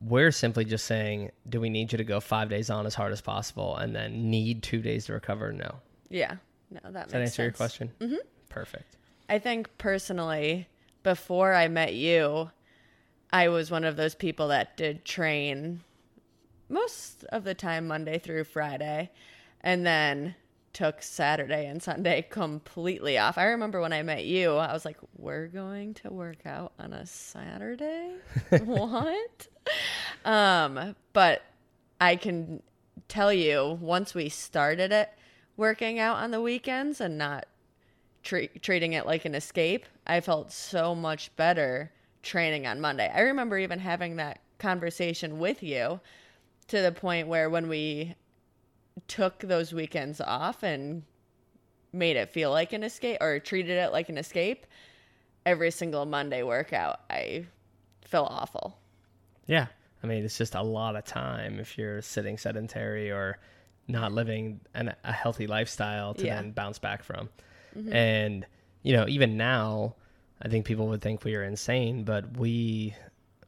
We're 0.00 0.32
simply 0.32 0.64
just 0.64 0.86
saying, 0.86 1.30
do 1.48 1.60
we 1.60 1.70
need 1.70 1.92
you 1.92 1.98
to 1.98 2.04
go 2.04 2.18
five 2.18 2.48
days 2.48 2.70
on 2.70 2.86
as 2.86 2.94
hard 2.94 3.12
as 3.12 3.20
possible 3.20 3.76
and 3.76 3.94
then 3.94 4.30
need 4.30 4.62
two 4.62 4.80
days 4.80 5.06
to 5.06 5.12
recover? 5.12 5.52
No. 5.52 5.76
Yeah. 6.08 6.36
No, 6.70 6.80
that 6.90 6.92
Does 6.92 6.94
makes 6.94 7.12
that 7.12 7.20
answer 7.20 7.28
sense. 7.30 7.38
your 7.38 7.52
question? 7.52 7.92
Mm-hmm. 8.00 8.14
Perfect. 8.48 8.96
I 9.28 9.38
think 9.38 9.68
personally, 9.78 10.68
before 11.02 11.54
I 11.54 11.68
met 11.68 11.94
you, 11.94 12.50
I 13.32 13.48
was 13.48 13.70
one 13.70 13.84
of 13.84 13.96
those 13.96 14.14
people 14.14 14.48
that 14.48 14.76
did 14.76 15.04
train 15.04 15.82
most 16.72 17.24
of 17.24 17.44
the 17.44 17.54
time 17.54 17.86
Monday 17.86 18.18
through 18.18 18.44
Friday 18.44 19.10
and 19.60 19.86
then 19.86 20.34
took 20.72 21.02
Saturday 21.02 21.66
and 21.66 21.82
Sunday 21.82 22.22
completely 22.30 23.18
off. 23.18 23.38
I 23.38 23.44
remember 23.44 23.80
when 23.80 23.92
I 23.92 24.02
met 24.02 24.24
you, 24.24 24.56
I 24.56 24.72
was 24.72 24.84
like, 24.84 24.98
"We're 25.16 25.46
going 25.46 25.94
to 25.94 26.10
work 26.10 26.46
out 26.46 26.72
on 26.78 26.92
a 26.92 27.06
Saturday?" 27.06 28.14
what? 28.64 29.46
Um, 30.24 30.96
but 31.12 31.42
I 32.00 32.16
can 32.16 32.62
tell 33.08 33.32
you 33.32 33.78
once 33.80 34.14
we 34.14 34.28
started 34.28 34.92
it 34.92 35.10
working 35.56 35.98
out 35.98 36.16
on 36.16 36.30
the 36.30 36.40
weekends 36.40 37.00
and 37.00 37.18
not 37.18 37.46
treating 38.22 38.92
it 38.92 39.04
like 39.04 39.24
an 39.24 39.34
escape, 39.34 39.84
I 40.06 40.20
felt 40.20 40.52
so 40.52 40.94
much 40.94 41.34
better 41.36 41.92
training 42.22 42.66
on 42.66 42.80
Monday. 42.80 43.10
I 43.12 43.20
remember 43.20 43.58
even 43.58 43.80
having 43.80 44.16
that 44.16 44.40
conversation 44.58 45.38
with 45.38 45.62
you 45.62 46.00
to 46.72 46.80
the 46.80 46.90
point 46.90 47.28
where 47.28 47.50
when 47.50 47.68
we 47.68 48.14
took 49.06 49.40
those 49.40 49.74
weekends 49.74 50.22
off 50.22 50.62
and 50.62 51.02
made 51.92 52.16
it 52.16 52.30
feel 52.30 52.50
like 52.50 52.72
an 52.72 52.82
escape 52.82 53.18
or 53.20 53.38
treated 53.38 53.76
it 53.76 53.92
like 53.92 54.08
an 54.08 54.16
escape, 54.16 54.64
every 55.44 55.70
single 55.70 56.06
Monday 56.06 56.42
workout, 56.42 57.00
I 57.10 57.44
feel 58.06 58.22
awful. 58.22 58.78
Yeah. 59.46 59.66
I 60.02 60.06
mean, 60.06 60.24
it's 60.24 60.38
just 60.38 60.54
a 60.54 60.62
lot 60.62 60.96
of 60.96 61.04
time 61.04 61.60
if 61.60 61.76
you're 61.76 62.00
sitting 62.00 62.38
sedentary 62.38 63.10
or 63.10 63.38
not 63.86 64.12
living 64.12 64.58
an, 64.72 64.94
a 65.04 65.12
healthy 65.12 65.46
lifestyle 65.46 66.14
to 66.14 66.24
yeah. 66.24 66.36
then 66.36 66.52
bounce 66.52 66.78
back 66.78 67.02
from. 67.02 67.28
Mm-hmm. 67.76 67.92
And, 67.92 68.46
you 68.82 68.96
know, 68.96 69.06
even 69.08 69.36
now, 69.36 69.94
I 70.40 70.48
think 70.48 70.64
people 70.64 70.88
would 70.88 71.02
think 71.02 71.22
we 71.22 71.34
are 71.34 71.44
insane, 71.44 72.04
but 72.04 72.38
we 72.38 72.94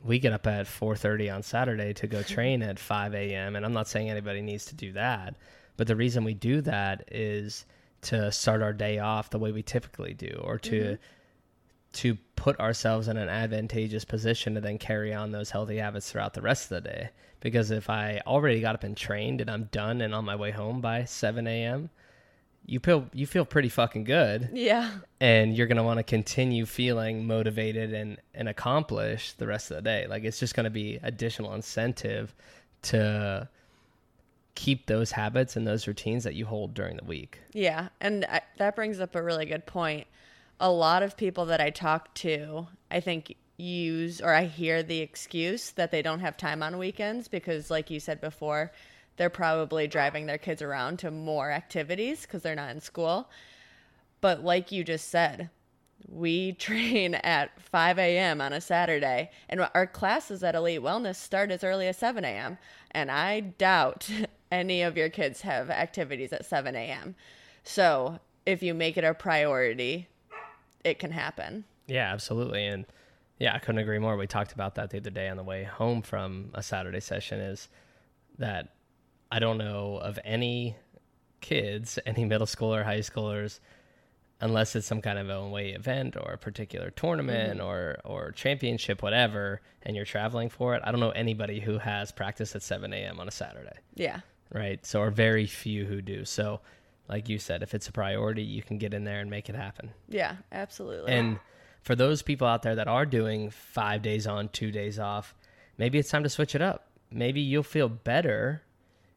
we 0.05 0.19
get 0.19 0.33
up 0.33 0.47
at 0.47 0.67
4.30 0.67 1.35
on 1.35 1.43
saturday 1.43 1.93
to 1.95 2.07
go 2.07 2.23
train 2.23 2.63
at 2.63 2.79
5 2.79 3.15
a.m 3.15 3.57
and 3.57 3.65
i'm 3.65 3.73
not 3.73 3.89
saying 3.89 4.11
anybody 4.11 4.43
needs 4.43 4.67
to 4.67 4.75
do 4.75 4.93
that 4.93 5.35
but 5.77 5.87
the 5.87 5.97
reason 5.97 6.23
we 6.25 6.35
do 6.35 6.61
that 6.61 7.09
is 7.11 7.65
to 8.03 8.31
start 8.31 8.63
our 8.63 8.73
day 8.73 8.99
off 8.99 9.31
the 9.31 9.39
way 9.39 9.51
we 9.51 9.63
typically 9.63 10.15
do 10.15 10.41
or 10.45 10.59
to 10.59 10.81
mm-hmm. 10.81 10.95
to 11.93 12.19
put 12.37 12.59
ourselves 12.61 13.09
in 13.09 13.17
an 13.17 13.29
advantageous 13.29 14.05
position 14.05 14.55
to 14.55 14.61
then 14.61 14.79
carry 14.79 15.15
on 15.15 15.33
those 15.33 15.51
healthy 15.51 15.79
habits 15.79 16.11
throughout 16.11 16.35
the 16.35 16.43
rest 16.43 16.71
of 16.71 16.83
the 16.83 16.89
day 16.89 17.11
because 17.41 17.71
if 17.71 17.89
i 17.89 18.21
already 18.27 18.61
got 18.61 18.75
up 18.75 18.85
and 18.85 18.97
trained 18.97 19.41
and 19.41 19.51
i'm 19.51 19.65
done 19.73 20.01
and 20.03 20.15
on 20.15 20.25
my 20.25 20.37
way 20.37 20.51
home 20.51 20.81
by 20.81 21.05
7 21.05 21.47
a.m 21.47 21.89
you 22.67 22.81
feel 22.81 23.07
you 23.13 23.27
feel 23.27 23.45
pretty 23.45 23.69
fucking 23.69 24.05
good. 24.05 24.51
Yeah. 24.53 24.91
And 25.21 25.57
you're 25.57 25.67
gonna 25.67 25.83
want 25.83 25.99
to 25.99 26.03
continue 26.03 26.67
feeling 26.67 27.27
motivated 27.27 27.93
and 27.93 28.19
and 28.35 28.49
accomplished 28.49 29.39
the 29.39 29.47
rest 29.47 29.71
of 29.71 29.77
the 29.77 29.83
day. 29.83 30.07
Like 30.07 30.25
it's 30.25 30.39
just 30.39 30.55
gonna 30.55 30.71
be 30.71 30.99
additional 31.03 31.55
incentive 31.55 32.35
to 32.83 33.49
keep 34.55 34.87
those 34.87 35.11
habits 35.11 35.57
and 35.57 35.67
those 35.67 35.87
routines 35.87 36.25
that 36.25 36.35
you 36.35 36.47
hold 36.47 36.75
during 36.75 36.97
the 36.97 37.05
week. 37.05 37.41
Yeah, 37.53 37.89
and 38.01 38.25
I, 38.27 38.41
that 38.59 38.77
brings 38.77 39.01
up 39.01 39.15
a 39.15 39.23
really 39.23 39.47
good 39.47 39.67
point. 39.67 40.07
A 40.61 40.71
lot 40.71 41.03
of 41.03 41.17
people 41.17 41.47
that 41.47 41.61
I 41.61 41.71
talk 41.71 42.15
to, 42.15 42.69
I 42.91 43.01
think 43.01 43.37
use 43.57 44.21
or 44.21 44.33
I 44.33 44.45
hear 44.45 44.83
the 44.83 45.01
excuse 45.01 45.71
that 45.73 45.91
they 45.91 46.03
don't 46.03 46.21
have 46.21 46.37
time 46.37 46.63
on 46.63 46.79
weekends 46.79 47.29
because 47.29 47.71
like 47.71 47.91
you 47.91 48.01
said 48.01 48.21
before, 48.21 48.73
they're 49.17 49.31
probably 49.31 49.87
driving 49.87 50.27
their 50.27 50.39
kids 50.39 50.63
around 50.63 50.99
to 51.01 51.11
more 51.11 51.51
activities 51.51 52.23
because 52.23 52.43
they're 52.43 52.55
not 52.55 52.71
in 52.71 52.81
school. 52.81 53.31
But 54.21 54.43
like 54.43 54.73
you 54.73 54.85
just 54.85 55.09
said, 55.09 55.51
we 56.09 56.53
train 56.59 57.15
at 57.17 57.61
5 57.61 57.99
a.m. 57.99 58.41
on 58.41 58.53
a 58.53 58.61
Saturday, 58.61 59.31
and 59.49 59.67
our 59.75 59.87
classes 59.87 60.43
at 60.43 60.55
Elite 60.55 60.81
Wellness 60.81 61.17
start 61.17 61.51
as 61.51 61.65
early 61.65 61.87
as 61.87 61.97
7 61.99 62.25
a.m. 62.25 62.59
And 62.91 63.11
I 63.11 63.41
doubt 63.41 64.11
any 64.53 64.83
of 64.83 64.97
your 64.97 65.09
kids 65.09 65.43
have 65.43 65.71
activities 65.71 66.33
at 66.33 66.45
7 66.45 66.75
a.m. 66.75 67.15
So 67.63 68.19
if 68.47 68.63
you 68.63 68.75
make 68.75 68.97
it 68.97 69.05
a 69.05 69.15
priority, 69.15 70.09
it 70.85 70.99
can 70.99 71.11
happen. 71.11 71.65
Yeah, 71.87 72.13
absolutely. 72.13 72.67
And 72.67 72.85
yeah, 73.39 73.55
I 73.55 73.59
couldn't 73.59 73.81
agree 73.81 73.99
more. 73.99 74.17
We 74.17 74.27
talked 74.27 74.53
about 74.53 74.75
that 74.77 74.91
the 74.91 74.99
other 74.99 75.11
day 75.11 75.29
on 75.29 75.37
the 75.37 75.43
way 75.43 75.65
home 75.65 76.03
from 76.03 76.51
a 76.55 76.63
Saturday 76.63 77.01
session 77.01 77.41
is 77.41 77.69
that 78.39 78.75
I 79.35 79.41
don't 79.41 79.59
know 79.59 79.97
of 79.97 80.17
any 80.25 80.77
kids, 81.41 81.99
any 82.07 82.25
middle 82.25 82.47
school 82.47 82.73
or 82.73 82.85
high 82.85 83.01
schoolers, 83.01 83.59
unless 84.41 84.77
it's 84.77 84.87
some 84.87 85.03
kind 85.03 85.19
of 85.19 85.29
away 85.29 85.71
event 85.71 86.17
or 86.17 86.35
a 86.35 86.39
particular 86.39 86.91
tournament 86.91 87.59
mm-hmm. 87.59 87.67
or 87.67 87.99
or 88.05 88.31
championship, 88.31 89.03
whatever, 89.03 89.61
and 89.83 89.97
you're 89.97 90.05
traveling 90.05 90.51
for 90.51 90.77
it. 90.77 90.83
I 90.85 90.93
don't 90.93 91.01
know 91.01 91.11
anybody 91.11 91.59
who 91.59 91.79
has 91.79 92.13
practice 92.13 92.55
at 92.55 92.63
7 92.63 92.93
a.m. 92.93 93.19
on 93.19 93.27
a 93.27 93.33
Saturday. 93.33 93.77
Yeah. 93.97 94.21
Right. 94.53 94.87
So, 94.87 95.01
or 95.01 95.11
very 95.11 95.49
few 95.49 95.85
who 95.85 96.01
do. 96.01 96.25
So, 96.25 96.61
like 97.09 97.29
you 97.29 97.41
said, 97.41 97.65
if 97.65 97.75
it's 97.75 97.89
a 97.89 97.93
priority, 97.93 98.45
you 98.45 98.63
can 98.63 98.79
get 98.79 98.95
in 98.95 99.03
there 99.03 99.19
and 99.19 99.29
make 99.29 99.49
it 99.49 99.57
happen. 99.57 99.91
Yeah, 100.09 100.37
absolutely. 100.53 101.11
And 101.11 101.41
for 101.83 101.97
those 101.97 102.23
people 102.23 102.47
out 102.47 102.63
there 102.63 102.77
that 102.77 102.87
are 102.87 103.05
doing 103.05 103.51
five 103.51 104.01
days 104.01 104.29
on, 104.29 104.51
two 104.51 104.71
days 104.71 105.01
off, 105.01 105.35
maybe 105.77 105.99
it's 105.99 106.09
time 106.09 106.23
to 106.23 106.29
switch 106.29 106.55
it 106.55 106.63
up. 106.63 106.87
Maybe 107.11 107.41
you'll 107.41 107.65
feel 107.65 107.89
better 107.89 108.63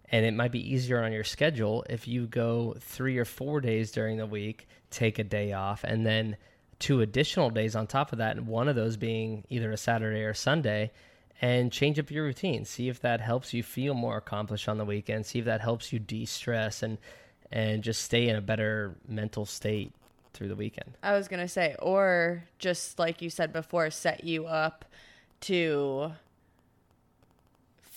and 0.09 0.25
it 0.25 0.33
might 0.33 0.51
be 0.51 0.73
easier 0.73 1.03
on 1.03 1.11
your 1.11 1.23
schedule 1.23 1.85
if 1.89 2.07
you 2.07 2.27
go 2.27 2.75
three 2.79 3.17
or 3.17 3.25
four 3.25 3.59
days 3.61 3.91
during 3.91 4.17
the 4.17 4.25
week, 4.25 4.67
take 4.89 5.19
a 5.19 5.23
day 5.23 5.53
off, 5.53 5.83
and 5.83 6.05
then 6.05 6.37
two 6.79 7.01
additional 7.01 7.49
days 7.49 7.75
on 7.75 7.87
top 7.87 8.11
of 8.11 8.19
that, 8.19 8.37
and 8.37 8.47
one 8.47 8.67
of 8.67 8.75
those 8.75 8.97
being 8.97 9.43
either 9.49 9.71
a 9.71 9.77
Saturday 9.77 10.21
or 10.21 10.33
Sunday, 10.33 10.91
and 11.41 11.71
change 11.71 11.99
up 11.99 12.09
your 12.09 12.23
routine. 12.23 12.65
See 12.65 12.89
if 12.89 12.99
that 13.01 13.21
helps 13.21 13.53
you 13.53 13.63
feel 13.63 13.93
more 13.93 14.17
accomplished 14.17 14.67
on 14.67 14.77
the 14.77 14.85
weekend. 14.85 15.25
See 15.25 15.39
if 15.39 15.45
that 15.45 15.61
helps 15.61 15.91
you 15.91 15.99
de 15.99 16.25
stress 16.25 16.83
and 16.83 16.97
and 17.49 17.81
just 17.81 18.03
stay 18.03 18.27
in 18.27 18.35
a 18.35 18.41
better 18.41 18.95
mental 19.07 19.45
state 19.45 19.93
through 20.33 20.49
the 20.49 20.55
weekend. 20.55 20.97
I 21.01 21.13
was 21.13 21.27
gonna 21.27 21.47
say, 21.47 21.75
or 21.79 22.43
just 22.59 22.99
like 22.99 23.21
you 23.21 23.29
said 23.29 23.53
before, 23.53 23.89
set 23.89 24.23
you 24.23 24.45
up 24.47 24.85
to 25.41 26.11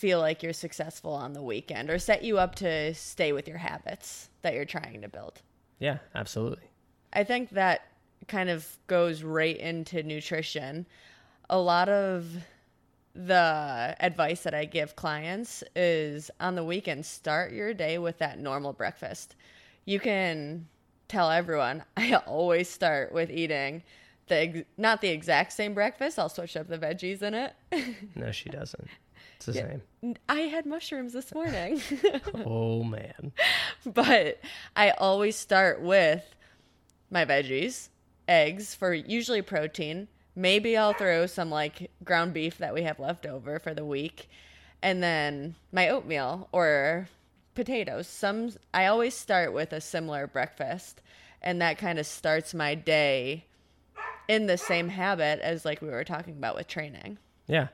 feel 0.00 0.18
like 0.18 0.42
you're 0.42 0.54
successful 0.54 1.12
on 1.12 1.34
the 1.34 1.42
weekend 1.42 1.90
or 1.90 1.98
set 1.98 2.24
you 2.24 2.38
up 2.38 2.54
to 2.54 2.94
stay 2.94 3.32
with 3.32 3.46
your 3.46 3.58
habits 3.58 4.30
that 4.40 4.54
you're 4.54 4.64
trying 4.64 5.02
to 5.02 5.08
build. 5.08 5.42
Yeah, 5.78 5.98
absolutely. 6.14 6.64
I 7.12 7.22
think 7.22 7.50
that 7.50 7.82
kind 8.26 8.48
of 8.48 8.66
goes 8.86 9.22
right 9.22 9.58
into 9.58 10.02
nutrition. 10.02 10.86
A 11.50 11.58
lot 11.58 11.90
of 11.90 12.34
the 13.14 13.94
advice 14.00 14.44
that 14.44 14.54
I 14.54 14.64
give 14.64 14.96
clients 14.96 15.62
is 15.76 16.30
on 16.40 16.54
the 16.54 16.64
weekend, 16.64 17.04
start 17.04 17.52
your 17.52 17.74
day 17.74 17.98
with 17.98 18.16
that 18.18 18.38
normal 18.38 18.72
breakfast. 18.72 19.36
You 19.84 20.00
can 20.00 20.66
tell 21.08 21.30
everyone, 21.30 21.84
I 21.98 22.14
always 22.14 22.70
start 22.70 23.12
with 23.12 23.30
eating 23.30 23.82
the 24.28 24.64
not 24.78 25.02
the 25.02 25.08
exact 25.08 25.52
same 25.52 25.74
breakfast. 25.74 26.18
I'll 26.18 26.30
switch 26.30 26.56
up 26.56 26.68
the 26.68 26.78
veggies 26.78 27.20
in 27.20 27.34
it. 27.34 27.52
no, 28.14 28.32
she 28.32 28.48
doesn't. 28.48 28.88
It's 29.40 29.46
the 29.46 29.52
yeah. 29.54 29.78
same. 30.02 30.16
I 30.28 30.40
had 30.40 30.66
mushrooms 30.66 31.14
this 31.14 31.34
morning. 31.34 31.80
oh 32.44 32.82
man. 32.82 33.32
But 33.86 34.38
I 34.76 34.90
always 34.90 35.34
start 35.34 35.80
with 35.80 36.22
my 37.10 37.24
veggies, 37.24 37.88
eggs 38.28 38.74
for 38.74 38.92
usually 38.92 39.40
protein. 39.40 40.08
Maybe 40.36 40.76
I'll 40.76 40.92
throw 40.92 41.24
some 41.24 41.48
like 41.48 41.90
ground 42.04 42.34
beef 42.34 42.58
that 42.58 42.74
we 42.74 42.82
have 42.82 43.00
left 43.00 43.24
over 43.24 43.58
for 43.58 43.72
the 43.72 43.84
week. 43.84 44.28
And 44.82 45.02
then 45.02 45.54
my 45.72 45.88
oatmeal 45.88 46.50
or 46.52 47.08
potatoes. 47.54 48.08
Some 48.08 48.52
I 48.74 48.84
always 48.86 49.14
start 49.14 49.54
with 49.54 49.72
a 49.72 49.80
similar 49.80 50.26
breakfast 50.26 51.00
and 51.40 51.62
that 51.62 51.78
kind 51.78 51.98
of 51.98 52.04
starts 52.04 52.52
my 52.52 52.74
day 52.74 53.46
in 54.28 54.46
the 54.46 54.58
same 54.58 54.90
habit 54.90 55.40
as 55.40 55.64
like 55.64 55.80
we 55.80 55.88
were 55.88 56.04
talking 56.04 56.34
about 56.34 56.56
with 56.56 56.68
training. 56.68 57.16
Yeah. 57.46 57.68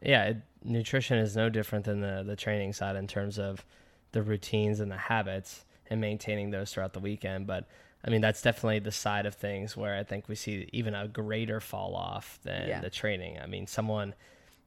Yeah, 0.00 0.24
it, 0.24 0.36
nutrition 0.64 1.18
is 1.18 1.36
no 1.36 1.48
different 1.48 1.84
than 1.84 2.00
the 2.00 2.22
the 2.26 2.36
training 2.36 2.72
side 2.72 2.96
in 2.96 3.06
terms 3.06 3.38
of 3.38 3.64
the 4.12 4.22
routines 4.22 4.80
and 4.80 4.90
the 4.90 4.96
habits 4.96 5.64
and 5.90 6.00
maintaining 6.00 6.50
those 6.50 6.72
throughout 6.72 6.92
the 6.92 7.00
weekend. 7.00 7.46
But 7.46 7.66
I 8.04 8.10
mean, 8.10 8.20
that's 8.20 8.42
definitely 8.42 8.78
the 8.78 8.92
side 8.92 9.26
of 9.26 9.34
things 9.34 9.76
where 9.76 9.96
I 9.96 10.04
think 10.04 10.28
we 10.28 10.34
see 10.34 10.68
even 10.72 10.94
a 10.94 11.08
greater 11.08 11.60
fall 11.60 11.94
off 11.94 12.38
than 12.44 12.68
yeah. 12.68 12.80
the 12.80 12.90
training. 12.90 13.38
I 13.42 13.46
mean, 13.46 13.66
someone 13.66 14.14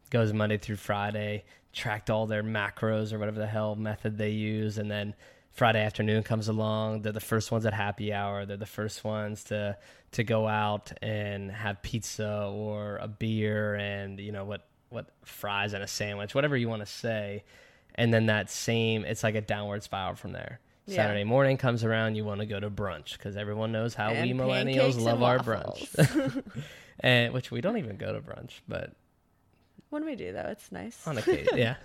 goes 0.09 0.33
Monday 0.33 0.57
through 0.57 0.75
Friday, 0.75 1.45
tracked 1.71 2.09
all 2.09 2.27
their 2.27 2.43
macros 2.43 3.13
or 3.13 3.19
whatever 3.19 3.39
the 3.39 3.47
hell 3.47 3.75
method 3.75 4.17
they 4.17 4.31
use, 4.31 4.77
and 4.77 4.91
then 4.91 5.15
Friday 5.51 5.81
afternoon 5.81 6.23
comes 6.23 6.47
along. 6.47 7.01
They're 7.01 7.11
the 7.11 7.19
first 7.19 7.51
ones 7.51 7.65
at 7.65 7.73
happy 7.73 8.13
hour. 8.13 8.45
They're 8.45 8.57
the 8.57 8.65
first 8.65 9.03
ones 9.03 9.43
to 9.45 9.77
to 10.11 10.23
go 10.23 10.47
out 10.47 10.91
and 11.01 11.51
have 11.51 11.81
pizza 11.81 12.49
or 12.51 12.97
a 12.97 13.07
beer 13.07 13.75
and 13.75 14.19
you 14.19 14.33
know 14.33 14.43
what 14.43 14.67
what 14.91 15.07
fries 15.25 15.73
and 15.73 15.83
a 15.83 15.87
sandwich, 15.87 16.35
whatever 16.35 16.55
you 16.55 16.69
want 16.69 16.81
to 16.81 16.85
say, 16.85 17.43
and 17.95 18.13
then 18.13 18.27
that 18.27 18.49
same 18.49 19.03
it's 19.05 19.23
like 19.23 19.35
a 19.35 19.41
downward 19.41 19.83
spiral 19.83 20.15
from 20.15 20.33
there. 20.33 20.59
Yeah. 20.85 20.97
Saturday 20.97 21.23
morning 21.23 21.57
comes 21.57 21.83
around, 21.83 22.15
you 22.15 22.25
want 22.25 22.41
to 22.41 22.45
go 22.45 22.59
to 22.59 22.69
brunch 22.69 23.13
because 23.13 23.37
everyone 23.37 23.71
knows 23.71 23.93
how 23.93 24.09
and 24.09 24.29
we 24.29 24.37
millennials 24.37 24.99
love 24.99 25.23
our 25.23 25.39
brunch, 25.39 26.43
and 26.99 27.33
which 27.33 27.51
we 27.51 27.61
don't 27.61 27.77
even 27.77 27.97
go 27.97 28.13
to 28.13 28.19
brunch, 28.19 28.59
but 28.67 28.93
when 29.89 30.05
we 30.05 30.15
do 30.15 30.31
though, 30.33 30.47
it's 30.49 30.71
nice. 30.71 31.05
On 31.07 31.17
occasion, 31.17 31.49
yeah, 31.57 31.75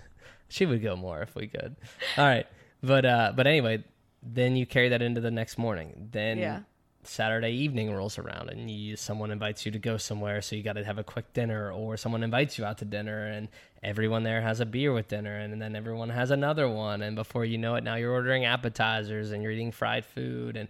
she 0.49 0.65
would 0.65 0.81
go 0.81 0.95
more 0.95 1.21
if 1.21 1.35
we 1.35 1.47
could. 1.47 1.75
All 2.17 2.25
right, 2.25 2.47
but 2.81 3.05
uh, 3.05 3.33
but 3.35 3.47
anyway, 3.47 3.83
then 4.23 4.55
you 4.55 4.65
carry 4.65 4.89
that 4.89 5.01
into 5.01 5.21
the 5.21 5.31
next 5.31 5.57
morning. 5.57 6.09
Then 6.11 6.37
yeah. 6.37 6.59
Saturday 7.07 7.51
evening 7.51 7.93
rolls 7.93 8.17
around 8.17 8.49
and 8.49 8.69
you 8.69 8.95
someone 8.95 9.31
invites 9.31 9.65
you 9.65 9.71
to 9.71 9.79
go 9.79 9.97
somewhere, 9.97 10.41
so 10.41 10.55
you 10.55 10.63
got 10.63 10.73
to 10.73 10.83
have 10.83 10.97
a 10.97 11.03
quick 11.03 11.33
dinner, 11.33 11.71
or 11.71 11.97
someone 11.97 12.23
invites 12.23 12.57
you 12.57 12.65
out 12.65 12.77
to 12.79 12.85
dinner, 12.85 13.27
and 13.27 13.47
everyone 13.81 14.23
there 14.23 14.41
has 14.41 14.59
a 14.59 14.65
beer 14.65 14.93
with 14.93 15.07
dinner, 15.07 15.37
and 15.37 15.61
then 15.61 15.75
everyone 15.75 16.09
has 16.09 16.31
another 16.31 16.69
one, 16.69 17.01
and 17.01 17.15
before 17.15 17.45
you 17.45 17.57
know 17.57 17.75
it, 17.75 17.83
now 17.83 17.95
you're 17.95 18.11
ordering 18.11 18.45
appetizers 18.45 19.31
and 19.31 19.41
you're 19.41 19.51
eating 19.51 19.71
fried 19.71 20.05
food, 20.05 20.57
and 20.57 20.69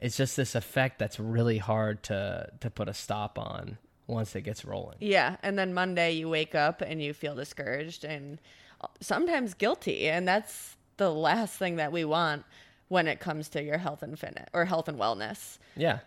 it's 0.00 0.16
just 0.16 0.36
this 0.36 0.54
effect 0.54 0.98
that's 0.98 1.18
really 1.18 1.58
hard 1.58 2.02
to 2.04 2.48
to 2.60 2.70
put 2.70 2.88
a 2.88 2.94
stop 2.94 3.38
on 3.38 3.78
once 4.06 4.34
it 4.34 4.42
gets 4.42 4.64
rolling. 4.64 4.96
Yeah, 5.00 5.36
and 5.42 5.58
then 5.58 5.74
Monday 5.74 6.12
you 6.12 6.28
wake 6.28 6.54
up 6.54 6.80
and 6.80 7.02
you 7.02 7.12
feel 7.12 7.34
discouraged 7.34 8.04
and 8.04 8.40
sometimes 9.00 9.54
guilty, 9.54 10.08
and 10.08 10.26
that's 10.26 10.76
the 10.96 11.10
last 11.10 11.56
thing 11.56 11.76
that 11.76 11.92
we 11.92 12.04
want 12.04 12.44
when 12.88 13.06
it 13.06 13.20
comes 13.20 13.48
to 13.50 13.62
your 13.62 13.78
health 13.78 14.02
and 14.02 14.18
fitness 14.18 14.48
or 14.52 14.64
health 14.64 14.88
and 14.88 14.98
wellness. 14.98 15.58
Yeah. 15.76 16.00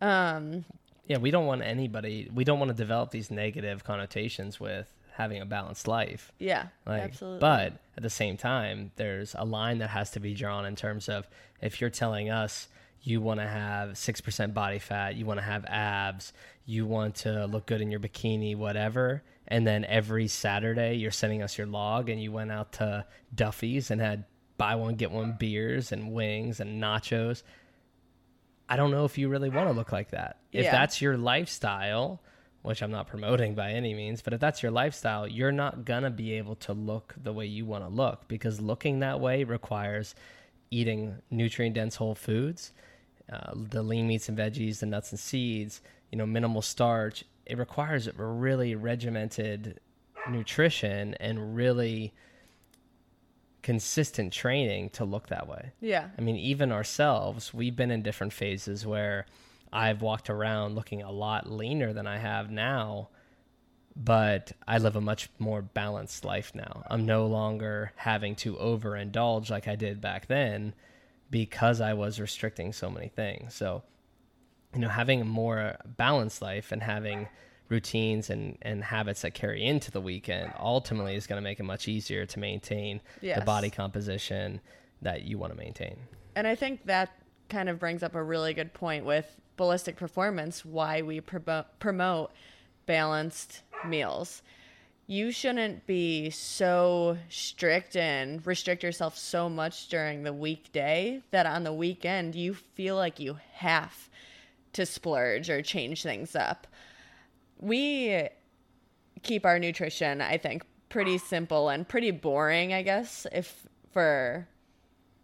Um 0.00 0.64
Yeah, 1.06 1.18
we 1.18 1.30
don't 1.30 1.46
want 1.46 1.62
anybody 1.62 2.30
we 2.34 2.44
don't 2.44 2.58
want 2.58 2.70
to 2.70 2.76
develop 2.76 3.10
these 3.10 3.30
negative 3.30 3.84
connotations 3.84 4.60
with 4.60 4.92
having 5.16 5.40
a 5.40 5.46
balanced 5.46 5.88
life. 5.88 6.30
yeah, 6.38 6.66
Like, 6.84 7.02
absolutely. 7.02 7.40
But 7.40 7.72
at 7.96 8.02
the 8.02 8.10
same 8.10 8.36
time, 8.36 8.90
there's 8.96 9.34
a 9.38 9.46
line 9.46 9.78
that 9.78 9.88
has 9.88 10.10
to 10.10 10.20
be 10.20 10.34
drawn 10.34 10.66
in 10.66 10.76
terms 10.76 11.08
of 11.08 11.26
if 11.62 11.80
you're 11.80 11.88
telling 11.88 12.28
us 12.28 12.68
you 13.00 13.22
want 13.22 13.40
to 13.40 13.46
have 13.46 13.90
6% 13.90 14.52
body 14.52 14.78
fat, 14.78 15.14
you 15.14 15.24
want 15.24 15.38
to 15.38 15.44
have 15.44 15.64
abs, 15.66 16.34
you 16.66 16.84
want 16.84 17.14
to 17.14 17.46
look 17.46 17.64
good 17.64 17.80
in 17.80 17.90
your 17.90 18.00
bikini, 18.00 18.54
whatever. 18.56 19.22
And 19.48 19.66
then 19.66 19.86
every 19.86 20.28
Saturday, 20.28 20.96
you're 20.96 21.12
sending 21.12 21.42
us 21.42 21.56
your 21.56 21.68
log 21.68 22.08
and 22.10 22.20
you 22.20 22.32
went 22.32 22.50
out 22.50 22.72
to 22.72 23.06
Duffy's 23.34 23.90
and 23.90 24.00
had 24.00 24.24
buy 24.56 24.74
one, 24.74 24.94
get 24.94 25.10
one 25.10 25.36
beers 25.38 25.92
and 25.92 26.12
wings 26.12 26.60
and 26.60 26.82
nachos. 26.82 27.42
I 28.68 28.76
don't 28.76 28.90
know 28.90 29.04
if 29.04 29.16
you 29.16 29.28
really 29.28 29.48
want 29.48 29.68
to 29.68 29.72
look 29.72 29.92
like 29.92 30.10
that. 30.10 30.38
If 30.52 30.64
Yeah. 30.64 30.72
that's 30.72 31.00
your 31.00 31.16
lifestyle, 31.16 32.20
which 32.62 32.82
I'm 32.82 32.90
not 32.90 33.06
promoting 33.06 33.54
by 33.54 33.70
any 33.72 33.94
means, 33.94 34.22
but 34.22 34.32
if 34.32 34.40
that's 34.40 34.62
your 34.62 34.72
lifestyle, 34.72 35.26
you're 35.28 35.52
not 35.52 35.84
going 35.84 36.02
to 36.02 36.10
be 36.10 36.32
able 36.32 36.56
to 36.56 36.72
look 36.72 37.14
the 37.16 37.32
way 37.32 37.46
you 37.46 37.64
want 37.64 37.84
to 37.84 37.88
look 37.88 38.26
because 38.26 38.60
looking 38.60 39.00
that 39.00 39.20
way 39.20 39.44
requires 39.44 40.14
eating 40.72 41.16
nutrient 41.30 41.76
dense 41.76 41.94
whole 41.96 42.16
foods, 42.16 42.72
uh, 43.32 43.52
the 43.54 43.82
lean 43.82 44.08
meats 44.08 44.28
and 44.28 44.36
veggies, 44.36 44.80
the 44.80 44.86
nuts 44.86 45.12
and 45.12 45.20
seeds, 45.20 45.80
you 46.10 46.18
know, 46.18 46.26
minimal 46.26 46.60
starch. 46.62 47.24
It 47.44 47.56
requires 47.56 48.08
a 48.08 48.12
really 48.14 48.74
regimented 48.74 49.78
nutrition 50.28 51.14
and 51.20 51.54
really 51.54 52.12
consistent 53.66 54.32
training 54.32 54.88
to 54.90 55.04
look 55.04 55.26
that 55.26 55.48
way. 55.48 55.72
yeah. 55.80 56.06
I 56.16 56.20
mean, 56.20 56.36
even 56.36 56.70
ourselves, 56.70 57.52
we've 57.52 57.74
been 57.74 57.90
in 57.90 58.00
different 58.00 58.32
phases 58.32 58.86
where 58.86 59.26
I've 59.72 60.02
walked 60.02 60.30
around 60.30 60.76
looking 60.76 61.02
a 61.02 61.10
lot 61.10 61.50
leaner 61.50 61.92
than 61.92 62.06
I 62.06 62.18
have 62.18 62.48
now, 62.48 63.08
but 63.96 64.52
I 64.68 64.78
live 64.78 64.94
a 64.94 65.00
much 65.00 65.30
more 65.40 65.62
balanced 65.62 66.24
life 66.24 66.54
now. 66.54 66.84
I'm 66.88 67.06
no 67.06 67.26
longer 67.26 67.90
having 67.96 68.36
to 68.36 68.54
overindulge 68.54 69.50
like 69.50 69.66
I 69.66 69.74
did 69.74 70.00
back 70.00 70.28
then 70.28 70.72
because 71.28 71.80
I 71.80 71.94
was 71.94 72.20
restricting 72.20 72.72
so 72.72 72.88
many 72.88 73.08
things. 73.08 73.52
So, 73.52 73.82
you 74.74 74.78
know, 74.78 74.90
having 74.90 75.20
a 75.20 75.24
more 75.24 75.76
balanced 75.84 76.40
life 76.40 76.70
and 76.70 76.84
having 76.84 77.26
routines 77.68 78.30
and, 78.30 78.56
and 78.62 78.84
habits 78.84 79.22
that 79.22 79.34
carry 79.34 79.64
into 79.64 79.90
the 79.90 80.00
weekend 80.00 80.52
ultimately 80.58 81.16
is 81.16 81.26
going 81.26 81.36
to 81.36 81.42
make 81.42 81.58
it 81.58 81.64
much 81.64 81.88
easier 81.88 82.24
to 82.26 82.38
maintain 82.38 83.00
the 83.20 83.42
body 83.44 83.70
composition 83.70 84.60
that 85.02 85.22
you 85.22 85.38
want 85.38 85.52
to 85.52 85.58
maintain. 85.58 85.96
And 86.34 86.46
I 86.46 86.54
think 86.54 86.84
that 86.86 87.10
kind 87.48 87.68
of 87.68 87.78
brings 87.78 88.02
up 88.02 88.14
a 88.14 88.22
really 88.22 88.54
good 88.54 88.72
point 88.72 89.04
with 89.04 89.36
ballistic 89.56 89.96
performance 89.96 90.64
why 90.64 91.02
we 91.02 91.20
promo- 91.20 91.64
promote 91.78 92.32
balanced 92.86 93.62
meals. 93.86 94.42
You 95.08 95.30
shouldn't 95.30 95.86
be 95.86 96.30
so 96.30 97.16
strict 97.28 97.96
and 97.96 98.44
restrict 98.44 98.82
yourself 98.82 99.16
so 99.16 99.48
much 99.48 99.88
during 99.88 100.24
the 100.24 100.32
weekday 100.32 101.22
that 101.30 101.46
on 101.46 101.62
the 101.62 101.72
weekend 101.72 102.34
you 102.34 102.54
feel 102.54 102.96
like 102.96 103.20
you 103.20 103.38
have 103.54 104.08
to 104.72 104.84
splurge 104.84 105.48
or 105.48 105.62
change 105.62 106.02
things 106.02 106.34
up. 106.34 106.66
We 107.58 108.28
keep 109.22 109.46
our 109.46 109.58
nutrition, 109.58 110.20
I 110.20 110.38
think, 110.38 110.64
pretty 110.88 111.18
simple 111.18 111.68
and 111.68 111.86
pretty 111.88 112.10
boring, 112.10 112.72
I 112.72 112.82
guess, 112.82 113.26
if 113.32 113.66
for 113.92 114.46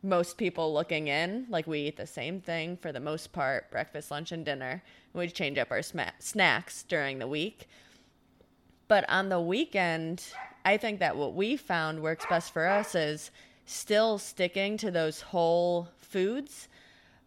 most 0.03 0.37
people 0.37 0.75
looking 0.75 1.09
in, 1.09 1.47
like 1.49 1.67
we 1.67 1.81
eat 1.81 1.97
the 1.97 2.07
same 2.07 2.41
thing 2.41 2.77
for 2.77 2.91
the 2.91 3.01
most 3.01 3.33
part 3.33 3.71
breakfast, 3.71 4.11
lunch, 4.11 4.33
and 4.33 4.45
dinner. 4.45 4.83
We 5.13 5.29
change 5.29 5.59
up 5.59 5.71
our 5.71 5.83
sma- 5.83 6.13
snacks 6.19 6.83
during 6.83 7.19
the 7.19 7.29
week. 7.29 7.69
But 8.89 9.09
on 9.09 9.29
the 9.29 9.41
weekend, 9.41 10.25
I 10.65 10.77
think 10.77 10.99
that 11.01 11.17
what 11.17 11.35
we 11.35 11.57
found 11.57 12.03
works 12.03 12.27
best 12.29 12.53
for 12.53 12.67
us 12.67 12.95
is 12.95 13.31
still 13.65 14.19
sticking 14.19 14.77
to 14.79 14.91
those 14.91 15.21
whole 15.21 15.89
foods, 15.99 16.69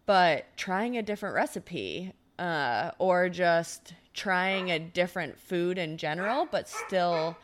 but 0.06 0.46
trying 0.58 0.98
a 0.98 1.02
different 1.02 1.36
recipe 1.36 2.14
uh, 2.38 2.92
or 3.00 3.30
just 3.30 3.94
trying 4.16 4.72
a 4.72 4.80
different 4.80 5.38
food 5.38 5.78
in 5.78 5.98
general, 5.98 6.48
but 6.50 6.68
still 6.70 7.38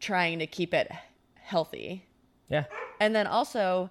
trying 0.00 0.38
to 0.38 0.46
keep 0.46 0.72
it 0.72 0.90
healthy 1.34 2.04
Yeah. 2.48 2.64
and 3.00 3.14
then 3.14 3.26
also 3.26 3.90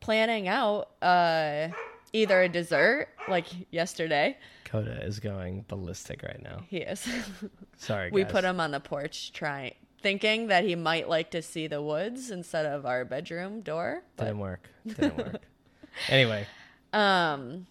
planning 0.00 0.48
out 0.48 0.90
uh 1.02 1.68
either 2.12 2.42
a 2.42 2.48
dessert 2.48 3.08
like 3.28 3.46
yesterday 3.70 4.36
Coda 4.64 5.02
is 5.04 5.20
going 5.20 5.64
ballistic 5.68 6.22
right 6.22 6.42
now. 6.42 6.62
he 6.68 6.78
is 6.78 7.06
Sorry, 7.76 8.10
we 8.10 8.24
put 8.24 8.44
him 8.44 8.58
on 8.60 8.70
the 8.72 8.80
porch 8.80 9.32
trying 9.32 9.74
thinking 10.00 10.48
that 10.48 10.64
he 10.64 10.74
might 10.74 11.08
like 11.08 11.30
to 11.30 11.40
see 11.42 11.66
the 11.68 11.80
woods 11.80 12.30
instead 12.30 12.66
of 12.66 12.84
our 12.86 13.04
bedroom 13.04 13.60
door 13.62 14.02
but 14.16 14.24
Didn't 14.24 14.40
work. 14.40 14.68
Didn't 14.86 15.16
work. 15.16 15.42
anyway, 16.08 16.46
um 16.92 17.66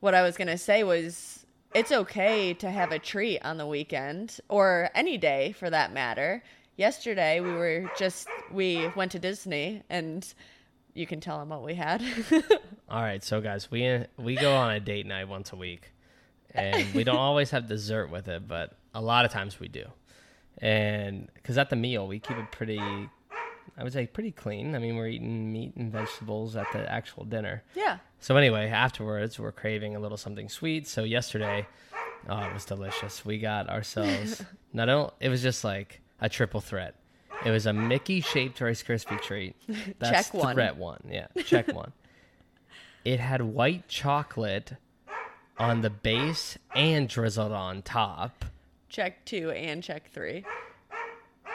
what 0.00 0.14
i 0.14 0.22
was 0.22 0.36
going 0.36 0.48
to 0.48 0.58
say 0.58 0.84
was 0.84 1.45
it's 1.76 1.92
okay 1.92 2.54
to 2.54 2.70
have 2.70 2.92
a 2.92 2.98
treat 2.98 3.40
on 3.40 3.56
the 3.56 3.66
weekend 3.66 4.40
or 4.48 4.90
any 4.94 5.18
day 5.18 5.52
for 5.52 5.70
that 5.70 5.92
matter 5.92 6.42
yesterday 6.76 7.40
we 7.40 7.52
were 7.52 7.90
just 7.98 8.28
we 8.50 8.88
went 8.96 9.12
to 9.12 9.18
disney 9.18 9.82
and 9.88 10.34
you 10.94 11.06
can 11.06 11.20
tell 11.20 11.38
them 11.38 11.50
what 11.50 11.62
we 11.62 11.74
had 11.74 12.02
all 12.88 13.02
right. 13.02 13.22
So, 13.22 13.40
guys, 13.40 13.70
we 13.70 14.04
we 14.16 14.36
go 14.36 14.54
on 14.54 14.70
a 14.72 14.80
date 14.80 15.06
night 15.06 15.28
once 15.28 15.52
a 15.52 15.56
week, 15.56 15.92
and 16.54 16.94
we 16.94 17.04
don't 17.04 17.16
always 17.16 17.50
have 17.50 17.66
dessert 17.68 18.10
with 18.10 18.28
it, 18.28 18.46
but 18.46 18.76
a 18.94 19.00
lot 19.00 19.24
of 19.24 19.32
times 19.32 19.58
we 19.58 19.68
do. 19.68 19.84
And 20.58 21.28
because 21.34 21.58
at 21.58 21.68
the 21.68 21.76
meal 21.76 22.06
we 22.06 22.18
keep 22.18 22.38
it 22.38 22.50
pretty, 22.52 22.80
I 23.78 23.84
would 23.84 23.92
say 23.92 24.06
pretty 24.06 24.30
clean. 24.32 24.74
I 24.74 24.78
mean, 24.78 24.96
we're 24.96 25.08
eating 25.08 25.52
meat 25.52 25.74
and 25.76 25.90
vegetables 25.92 26.56
at 26.56 26.66
the 26.72 26.90
actual 26.90 27.24
dinner. 27.24 27.62
yeah 27.74 27.98
So 28.20 28.36
anyway, 28.36 28.68
afterwards 28.68 29.38
we're 29.38 29.52
craving 29.52 29.94
a 29.96 29.98
little 30.00 30.16
something 30.16 30.48
sweet. 30.48 30.86
So 30.86 31.04
yesterday, 31.04 31.66
oh, 32.28 32.38
it 32.40 32.52
was 32.54 32.64
delicious. 32.64 33.24
We 33.24 33.38
got 33.38 33.68
ourselves 33.68 34.42
not 34.72 34.88
only 34.88 35.10
it 35.20 35.28
was 35.28 35.42
just 35.42 35.64
like 35.64 36.00
a 36.20 36.28
triple 36.28 36.60
threat. 36.60 36.94
It 37.44 37.50
was 37.50 37.66
a 37.66 37.72
Mickey 37.72 38.20
shaped 38.22 38.60
Rice 38.62 38.82
Krispie 38.82 39.20
treat. 39.20 39.54
That's 39.98 40.30
Check 40.30 40.34
one. 40.42 40.54
threat 40.54 40.76
one. 40.78 41.00
Yeah, 41.10 41.26
check 41.44 41.72
one. 41.72 41.92
It 43.04 43.20
had 43.20 43.40
white 43.40 43.86
chocolate 43.86 44.72
on 45.58 45.82
the 45.82 45.90
base 45.90 46.58
and 46.74 47.08
drizzled 47.08 47.52
on 47.52 47.82
top. 47.82 48.44
check 48.88 49.24
two 49.24 49.50
and 49.52 49.80
check 49.80 50.10
three. 50.12 50.44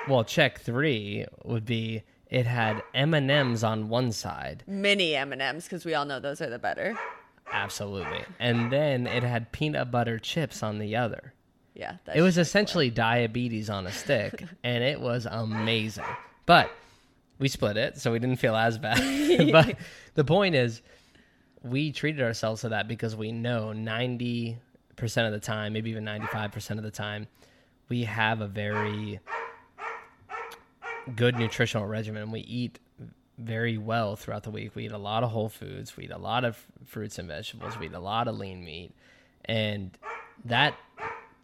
Well, 0.07 0.23
check 0.23 0.59
three 0.59 1.25
would 1.43 1.65
be 1.65 2.03
it 2.29 2.45
had 2.45 2.81
M 2.93 3.13
and 3.13 3.29
M's 3.29 3.63
on 3.63 3.89
one 3.89 4.11
side. 4.11 4.63
Mini 4.65 5.15
M 5.15 5.33
and 5.33 5.41
M's 5.41 5.65
because 5.65 5.85
we 5.85 5.93
all 5.93 6.05
know 6.05 6.19
those 6.19 6.41
are 6.41 6.49
the 6.49 6.59
better. 6.59 6.97
Absolutely. 7.51 8.23
And 8.39 8.71
then 8.71 9.05
it 9.05 9.23
had 9.23 9.51
peanut 9.51 9.91
butter 9.91 10.17
chips 10.17 10.63
on 10.63 10.79
the 10.79 10.95
other. 10.95 11.33
Yeah, 11.73 11.97
It 12.13 12.21
was 12.21 12.37
essentially 12.37 12.89
diabetes 12.89 13.69
on 13.69 13.87
a 13.87 13.91
stick, 13.91 14.43
and 14.63 14.83
it 14.83 14.99
was 14.99 15.25
amazing. 15.29 16.03
But 16.45 16.69
we 17.39 17.47
split 17.47 17.77
it, 17.77 17.97
so 17.97 18.11
we 18.11 18.19
didn't 18.19 18.39
feel 18.39 18.55
as 18.55 18.77
bad. 18.77 18.99
but 19.51 19.77
the 20.13 20.25
point 20.25 20.55
is, 20.55 20.81
we 21.63 21.91
treated 21.91 22.21
ourselves 22.21 22.61
to 22.61 22.69
that 22.69 22.87
because 22.87 23.15
we 23.15 23.31
know 23.31 23.71
90% 23.73 24.57
of 24.99 25.31
the 25.31 25.39
time, 25.39 25.73
maybe 25.73 25.89
even 25.89 26.03
95% 26.03 26.71
of 26.77 26.83
the 26.83 26.91
time, 26.91 27.27
we 27.87 28.03
have 28.03 28.41
a 28.41 28.47
very 28.47 29.19
good 31.15 31.35
nutritional 31.35 31.87
regimen. 31.87 32.31
We 32.31 32.41
eat 32.41 32.79
very 33.37 33.77
well 33.77 34.15
throughout 34.15 34.43
the 34.43 34.51
week. 34.51 34.75
We 34.75 34.85
eat 34.85 34.91
a 34.91 34.97
lot 34.97 35.23
of 35.23 35.31
whole 35.31 35.49
foods. 35.49 35.97
We 35.97 36.05
eat 36.05 36.11
a 36.11 36.17
lot 36.17 36.43
of 36.43 36.57
fruits 36.85 37.17
and 37.19 37.27
vegetables. 37.27 37.77
We 37.77 37.87
eat 37.87 37.93
a 37.93 37.99
lot 37.99 38.27
of 38.27 38.37
lean 38.37 38.63
meat. 38.63 38.93
And 39.45 39.97
that 40.45 40.75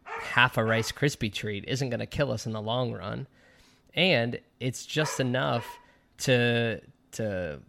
half 0.03 0.57
a 0.57 0.63
Rice 0.63 0.91
Krispie 0.91 1.33
treat 1.33 1.65
isn't 1.67 1.89
going 1.89 1.99
to 1.99 2.05
kill 2.05 2.31
us 2.31 2.45
in 2.45 2.51
the 2.51 2.61
long 2.61 2.93
run. 2.93 3.27
And 3.93 4.39
it's 4.59 4.85
just 4.85 5.19
enough 5.19 5.65
to 6.19 6.81
to 7.13 7.59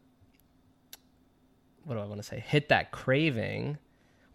what 1.84 1.94
do 1.94 2.00
I 2.00 2.04
want 2.04 2.18
to 2.18 2.26
say? 2.26 2.40
Hit 2.40 2.68
that 2.68 2.90
craving 2.90 3.78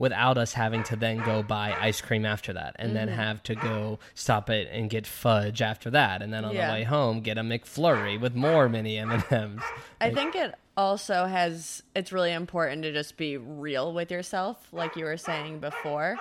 without 0.04 0.38
us 0.38 0.52
having 0.52 0.84
to 0.84 0.98
then 0.98 1.18
go 1.20 1.42
buy 1.42 1.74
ice 1.80 2.02
cream 2.02 2.26
after 2.26 2.52
that 2.52 2.76
and 2.78 2.94
then 2.94 3.08
mm-hmm. 3.08 3.16
have 3.16 3.42
to 3.42 3.56
go 3.56 3.98
stop 4.16 4.50
it 4.50 4.68
and 4.70 4.90
get 4.90 5.08
fudge 5.08 5.62
after 5.62 5.90
that 5.90 6.22
and 6.22 6.34
then 6.34 6.44
on 6.44 6.54
Yeah. 6.54 6.68
the 6.68 6.74
way 6.74 6.84
home 6.84 7.22
get 7.22 7.38
a 7.38 7.42
McFlurry 7.42 8.20
with 8.20 8.36
more 8.36 8.68
mini 8.68 8.98
M&Ms. 8.98 9.62
I 10.02 10.10
think 10.10 10.36
it 10.36 10.56
also 10.76 11.24
has 11.24 11.84
it's 11.96 12.12
really 12.12 12.34
important 12.34 12.84
to 12.84 12.92
just 12.92 13.16
be 13.16 13.38
real 13.38 13.94
with 13.94 14.12
yourself 14.12 14.68
like 14.74 14.98
you 14.98 15.06
were 15.06 15.16
saying 15.16 15.60
before. 15.60 16.18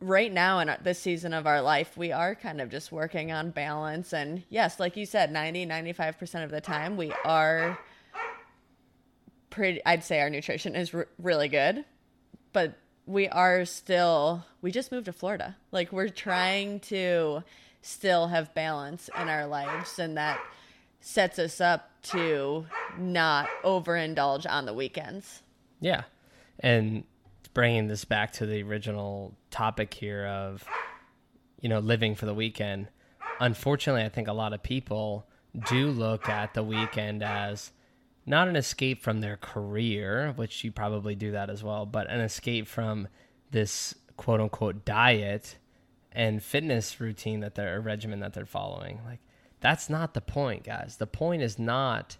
Right 0.00 0.32
now 0.32 0.60
in 0.60 0.74
this 0.82 0.98
season 0.98 1.34
of 1.34 1.46
our 1.46 1.60
life, 1.60 1.98
we 1.98 2.12
are 2.12 2.34
kind 2.34 2.62
of 2.62 2.70
just 2.70 2.90
working 2.92 3.30
on 3.30 3.50
balance 3.50 4.14
and 4.14 4.42
yes, 4.48 4.80
like 4.80 4.96
you 4.96 5.04
said, 5.04 5.30
90 5.30 5.66
95% 5.66 6.44
of 6.44 6.50
the 6.50 6.62
time 6.62 6.96
we 6.96 7.12
are 7.26 7.78
pretty 9.50 9.84
I'd 9.84 10.02
say 10.02 10.22
our 10.22 10.30
nutrition 10.30 10.74
is 10.74 10.94
r- 10.94 11.08
really 11.18 11.48
good, 11.48 11.84
but 12.52 12.78
we 13.06 13.28
are 13.28 13.64
still 13.64 14.44
we 14.60 14.70
just 14.70 14.92
moved 14.92 15.06
to 15.06 15.12
Florida. 15.12 15.56
Like 15.70 15.92
we're 15.92 16.08
trying 16.08 16.80
to 16.80 17.42
still 17.82 18.28
have 18.28 18.54
balance 18.54 19.10
in 19.20 19.28
our 19.28 19.46
lives 19.46 19.98
and 19.98 20.16
that 20.16 20.40
sets 21.00 21.38
us 21.38 21.60
up 21.60 21.90
to 22.02 22.66
not 22.96 23.48
overindulge 23.64 24.46
on 24.48 24.66
the 24.66 24.72
weekends. 24.72 25.42
Yeah. 25.80 26.02
And 26.60 27.04
bringing 27.54 27.88
this 27.88 28.04
back 28.04 28.32
to 28.34 28.46
the 28.46 28.62
original 28.62 29.34
topic 29.50 29.92
here 29.92 30.26
of, 30.26 30.64
you 31.60 31.68
know, 31.68 31.80
living 31.80 32.14
for 32.14 32.26
the 32.26 32.34
weekend. 32.34 32.88
Unfortunately, 33.40 34.04
I 34.04 34.08
think 34.08 34.28
a 34.28 34.32
lot 34.32 34.52
of 34.52 34.62
people 34.62 35.26
do 35.68 35.88
look 35.88 36.28
at 36.28 36.54
the 36.54 36.62
weekend 36.62 37.22
as 37.22 37.72
not 38.24 38.48
an 38.48 38.56
escape 38.56 39.02
from 39.02 39.20
their 39.20 39.36
career, 39.36 40.32
which 40.36 40.64
you 40.64 40.70
probably 40.70 41.14
do 41.14 41.32
that 41.32 41.50
as 41.50 41.62
well, 41.62 41.86
but 41.86 42.08
an 42.08 42.20
escape 42.20 42.66
from 42.66 43.08
this 43.50 43.94
quote 44.16 44.40
unquote 44.40 44.84
diet 44.84 45.56
and 46.12 46.42
fitness 46.42 47.00
routine 47.00 47.40
that 47.40 47.54
they're 47.54 47.80
regimen 47.80 48.20
that 48.20 48.32
they're 48.32 48.46
following. 48.46 49.00
Like 49.04 49.20
that's 49.60 49.90
not 49.90 50.14
the 50.14 50.20
point, 50.20 50.64
guys. 50.64 50.96
The 50.96 51.06
point 51.06 51.42
is 51.42 51.58
not 51.58 52.16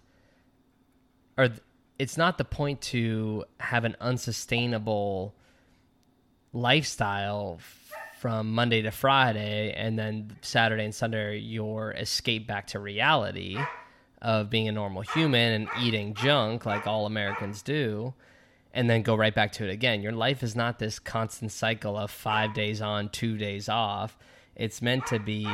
or 1.37 1.49
it's 1.97 2.17
not 2.17 2.37
the 2.37 2.45
point 2.45 2.81
to 2.81 3.45
have 3.59 3.85
an 3.85 3.95
unsustainable 4.01 5.35
lifestyle 6.51 7.59
from 8.19 8.53
Monday 8.53 8.81
to 8.81 8.91
Friday 8.91 9.73
and 9.73 9.97
then 9.97 10.35
Saturday 10.41 10.85
and 10.85 10.93
Sunday 10.93 11.37
your 11.37 11.91
escape 11.91 12.47
back 12.47 12.67
to 12.67 12.79
reality 12.79 13.57
of 14.23 14.49
being 14.49 14.67
a 14.67 14.71
normal 14.71 15.01
human 15.01 15.53
and 15.53 15.67
eating 15.81 16.13
junk 16.13 16.65
like 16.65 16.87
all 16.87 17.05
Americans 17.05 17.61
do 17.61 18.13
and 18.73 18.89
then 18.89 19.03
go 19.03 19.15
right 19.15 19.35
back 19.35 19.51
to 19.51 19.63
it 19.65 19.69
again. 19.69 20.01
Your 20.01 20.13
life 20.13 20.41
is 20.41 20.55
not 20.55 20.79
this 20.79 20.97
constant 20.97 21.51
cycle 21.51 21.97
of 21.97 22.09
5 22.09 22.53
days 22.53 22.81
on, 22.81 23.09
2 23.09 23.37
days 23.37 23.69
off. 23.69 24.17
It's 24.55 24.81
meant 24.81 25.05
to 25.07 25.19
be 25.19 25.45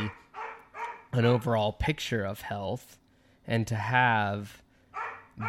an 1.11 1.25
overall 1.25 1.73
picture 1.73 2.23
of 2.23 2.41
health 2.41 2.97
and 3.47 3.65
to 3.67 3.75
have 3.75 4.61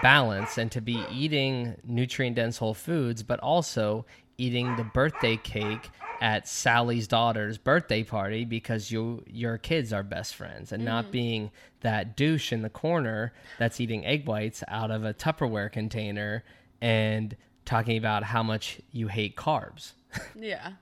balance 0.02 0.56
and 0.56 0.72
to 0.72 0.80
be 0.80 1.04
eating 1.12 1.76
nutrient 1.84 2.36
dense 2.36 2.58
whole 2.58 2.74
foods, 2.74 3.22
but 3.22 3.38
also 3.40 4.06
eating 4.38 4.76
the 4.76 4.84
birthday 4.84 5.36
cake 5.36 5.90
at 6.20 6.46
Sally's 6.46 7.08
daughter's 7.08 7.56
birthday 7.56 8.02
party 8.02 8.44
because 8.44 8.90
you 8.90 9.24
your 9.26 9.56
kids 9.58 9.92
are 9.92 10.02
best 10.02 10.34
friends 10.34 10.70
and 10.70 10.84
not 10.84 11.06
mm. 11.06 11.10
being 11.10 11.50
that 11.80 12.16
douche 12.16 12.52
in 12.52 12.62
the 12.62 12.68
corner 12.68 13.32
that's 13.58 13.80
eating 13.80 14.04
egg 14.04 14.26
whites 14.26 14.62
out 14.68 14.90
of 14.90 15.04
a 15.04 15.14
Tupperware 15.14 15.72
container 15.72 16.44
and 16.80 17.36
talking 17.64 17.96
about 17.96 18.22
how 18.22 18.42
much 18.42 18.80
you 18.92 19.08
hate 19.08 19.36
carbs. 19.36 19.92
Yeah. 20.38 20.72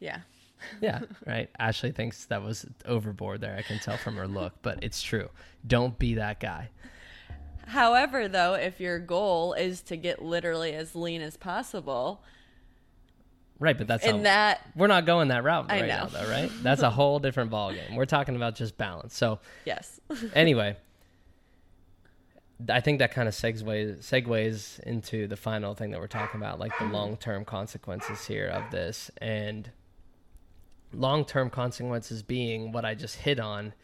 Yeah. 0.00 0.20
Yeah, 0.80 1.00
right. 1.26 1.50
Ashley 1.58 1.92
thinks 1.92 2.26
that 2.26 2.42
was 2.42 2.64
overboard 2.86 3.40
there. 3.40 3.56
I 3.56 3.62
can 3.62 3.78
tell 3.78 3.96
from 3.96 4.16
her 4.16 4.28
look, 4.28 4.54
but 4.62 4.82
it's 4.82 5.02
true. 5.02 5.28
Don't 5.66 5.98
be 5.98 6.14
that 6.14 6.40
guy. 6.40 6.70
However, 7.66 8.28
though, 8.28 8.54
if 8.54 8.80
your 8.80 8.98
goal 8.98 9.54
is 9.54 9.82
to 9.82 9.96
get 9.96 10.22
literally 10.22 10.72
as 10.72 10.94
lean 10.94 11.22
as 11.22 11.36
possible, 11.36 12.22
Right, 13.58 13.78
but 13.78 13.86
that's 13.86 14.04
in 14.04 14.16
not, 14.16 14.22
that 14.24 14.70
we're 14.74 14.88
not 14.88 15.06
going 15.06 15.28
that 15.28 15.44
route 15.44 15.68
right 15.68 15.86
now, 15.86 16.06
though, 16.06 16.28
right? 16.28 16.50
That's 16.62 16.82
a 16.82 16.90
whole 16.90 17.20
different 17.20 17.52
ballgame. 17.52 17.94
We're 17.94 18.06
talking 18.06 18.34
about 18.34 18.56
just 18.56 18.76
balance. 18.76 19.16
So, 19.16 19.38
yes. 19.64 20.00
anyway, 20.34 20.76
I 22.68 22.80
think 22.80 22.98
that 22.98 23.12
kind 23.12 23.28
of 23.28 23.34
segues 23.34 23.62
segues 23.98 24.80
into 24.80 25.28
the 25.28 25.36
final 25.36 25.74
thing 25.74 25.92
that 25.92 26.00
we're 26.00 26.08
talking 26.08 26.40
about, 26.40 26.58
like 26.58 26.72
the 26.78 26.86
long 26.86 27.16
term 27.16 27.44
consequences 27.44 28.26
here 28.26 28.48
of 28.48 28.70
this, 28.72 29.12
and 29.18 29.70
long 30.92 31.24
term 31.24 31.48
consequences 31.50 32.22
being 32.22 32.72
what 32.72 32.84
I 32.84 32.94
just 32.94 33.16
hit 33.16 33.38
on. 33.38 33.74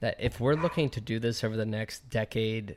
That 0.00 0.16
if 0.18 0.40
we're 0.40 0.54
looking 0.54 0.88
to 0.90 1.00
do 1.00 1.18
this 1.18 1.44
over 1.44 1.56
the 1.56 1.66
next 1.66 2.08
decade, 2.10 2.76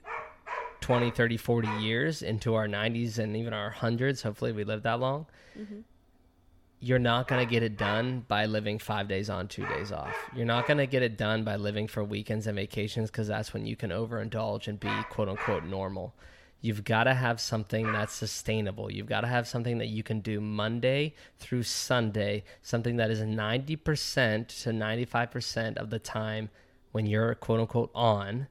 20, 0.81 1.09
30, 1.09 1.37
40 1.37 1.67
years 1.79 2.21
into 2.21 2.53
our 2.53 2.67
90s 2.67 3.17
and 3.17 3.35
even 3.35 3.53
our 3.53 3.71
hundreds, 3.71 4.21
hopefully 4.21 4.51
we 4.51 4.63
live 4.63 4.83
that 4.83 4.99
long, 4.99 5.25
you're 6.79 6.99
not 6.99 7.27
going 7.27 7.45
to 7.45 7.49
get 7.49 7.63
it 7.63 7.77
done 7.77 8.25
by 8.27 8.45
living 8.45 8.79
five 8.79 9.07
days 9.07 9.29
on, 9.29 9.47
two 9.47 9.65
days 9.67 9.91
off. 9.91 10.15
You're 10.35 10.45
not 10.45 10.67
going 10.67 10.77
to 10.77 10.87
get 10.87 11.01
it 11.01 11.17
done 11.17 11.43
by 11.43 11.55
living 11.55 11.87
for 11.87 12.03
weekends 12.03 12.47
and 12.47 12.55
vacations 12.55 13.09
because 13.09 13.27
that's 13.27 13.53
when 13.53 13.65
you 13.65 13.75
can 13.75 13.91
overindulge 13.91 14.67
and 14.67 14.79
be 14.79 14.91
quote 15.09 15.29
unquote 15.29 15.63
normal. 15.63 16.13
You've 16.61 16.83
got 16.83 17.03
to 17.03 17.13
have 17.13 17.39
something 17.39 17.91
that's 17.91 18.13
sustainable. 18.13 18.91
You've 18.91 19.07
got 19.07 19.21
to 19.21 19.27
have 19.27 19.47
something 19.47 19.77
that 19.77 19.87
you 19.87 20.03
can 20.03 20.19
do 20.19 20.41
Monday 20.41 21.13
through 21.37 21.63
Sunday, 21.63 22.43
something 22.61 22.97
that 22.97 23.11
is 23.11 23.21
90% 23.21 24.47
to 24.63 24.69
95% 24.71 25.77
of 25.77 25.89
the 25.89 25.99
time 25.99 26.49
when 26.91 27.05
you're 27.05 27.35
quote 27.35 27.59
unquote 27.59 27.91
on, 27.93 28.47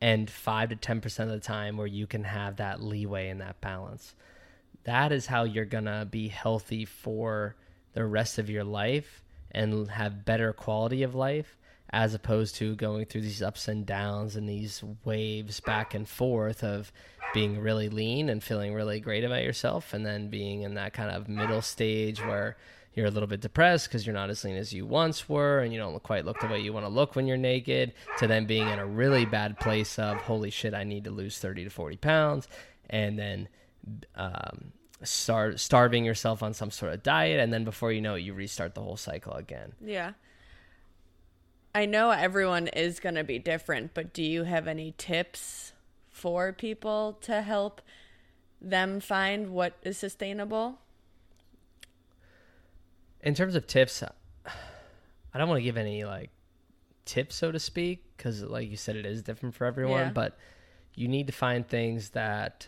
and 0.00 0.30
5 0.30 0.70
to 0.70 0.76
10% 0.76 1.20
of 1.20 1.28
the 1.28 1.40
time 1.40 1.76
where 1.76 1.86
you 1.86 2.06
can 2.06 2.24
have 2.24 2.56
that 2.56 2.82
leeway 2.82 3.28
and 3.28 3.40
that 3.40 3.60
balance 3.60 4.14
that 4.84 5.12
is 5.12 5.26
how 5.26 5.44
you're 5.44 5.64
gonna 5.64 6.06
be 6.10 6.28
healthy 6.28 6.84
for 6.84 7.56
the 7.92 8.04
rest 8.04 8.38
of 8.38 8.48
your 8.48 8.64
life 8.64 9.22
and 9.52 9.90
have 9.90 10.24
better 10.24 10.52
quality 10.52 11.02
of 11.02 11.14
life 11.14 11.56
as 11.92 12.14
opposed 12.14 12.54
to 12.54 12.76
going 12.76 13.04
through 13.04 13.20
these 13.20 13.42
ups 13.42 13.66
and 13.66 13.84
downs 13.84 14.36
and 14.36 14.48
these 14.48 14.82
waves 15.04 15.60
back 15.60 15.92
and 15.92 16.08
forth 16.08 16.62
of 16.62 16.92
being 17.34 17.58
really 17.58 17.88
lean 17.88 18.28
and 18.28 18.42
feeling 18.42 18.74
really 18.74 19.00
great 19.00 19.24
about 19.24 19.42
yourself 19.42 19.92
and 19.92 20.06
then 20.06 20.28
being 20.28 20.62
in 20.62 20.74
that 20.74 20.92
kind 20.92 21.10
of 21.10 21.28
middle 21.28 21.62
stage 21.62 22.20
where 22.20 22.56
you're 22.94 23.06
a 23.06 23.10
little 23.10 23.28
bit 23.28 23.40
depressed 23.40 23.88
because 23.88 24.06
you're 24.06 24.14
not 24.14 24.30
as 24.30 24.44
lean 24.44 24.56
as 24.56 24.72
you 24.72 24.86
once 24.86 25.28
were 25.28 25.60
and 25.60 25.72
you 25.72 25.78
don't 25.78 26.00
quite 26.02 26.24
look 26.24 26.40
the 26.40 26.46
way 26.46 26.60
you 26.60 26.72
want 26.72 26.84
to 26.84 26.90
look 26.90 27.14
when 27.14 27.26
you're 27.26 27.36
naked 27.36 27.92
to 28.18 28.26
then 28.26 28.46
being 28.46 28.68
in 28.68 28.78
a 28.78 28.86
really 28.86 29.24
bad 29.24 29.58
place 29.58 29.98
of 29.98 30.16
holy 30.18 30.50
shit 30.50 30.74
i 30.74 30.84
need 30.84 31.04
to 31.04 31.10
lose 31.10 31.38
30 31.38 31.64
to 31.64 31.70
40 31.70 31.96
pounds 31.96 32.48
and 32.88 33.18
then 33.18 33.48
um, 34.14 34.72
start 35.02 35.60
starving 35.60 36.04
yourself 36.04 36.42
on 36.42 36.54
some 36.54 36.70
sort 36.70 36.92
of 36.92 37.02
diet, 37.02 37.40
and 37.40 37.52
then 37.52 37.64
before 37.64 37.92
you 37.92 38.00
know 38.00 38.14
it, 38.14 38.20
you 38.20 38.34
restart 38.34 38.74
the 38.74 38.82
whole 38.82 38.96
cycle 38.96 39.32
again. 39.32 39.72
Yeah. 39.80 40.12
I 41.74 41.86
know 41.86 42.10
everyone 42.10 42.68
is 42.68 42.98
going 42.98 43.14
to 43.14 43.24
be 43.24 43.38
different, 43.38 43.94
but 43.94 44.12
do 44.12 44.22
you 44.22 44.42
have 44.44 44.66
any 44.66 44.92
tips 44.98 45.72
for 46.08 46.52
people 46.52 47.18
to 47.22 47.42
help 47.42 47.80
them 48.60 49.00
find 49.00 49.50
what 49.50 49.74
is 49.82 49.96
sustainable? 49.96 50.80
In 53.22 53.34
terms 53.34 53.54
of 53.54 53.66
tips, 53.66 54.02
I 54.02 55.38
don't 55.38 55.48
want 55.48 55.58
to 55.58 55.62
give 55.62 55.76
any 55.76 56.04
like 56.04 56.30
tips, 57.04 57.36
so 57.36 57.52
to 57.52 57.58
speak, 57.58 58.04
because 58.16 58.42
like 58.42 58.68
you 58.68 58.76
said, 58.76 58.96
it 58.96 59.06
is 59.06 59.22
different 59.22 59.54
for 59.54 59.64
everyone. 59.64 60.00
Yeah. 60.00 60.12
But 60.12 60.36
you 60.96 61.06
need 61.06 61.28
to 61.28 61.32
find 61.32 61.66
things 61.66 62.10
that 62.10 62.66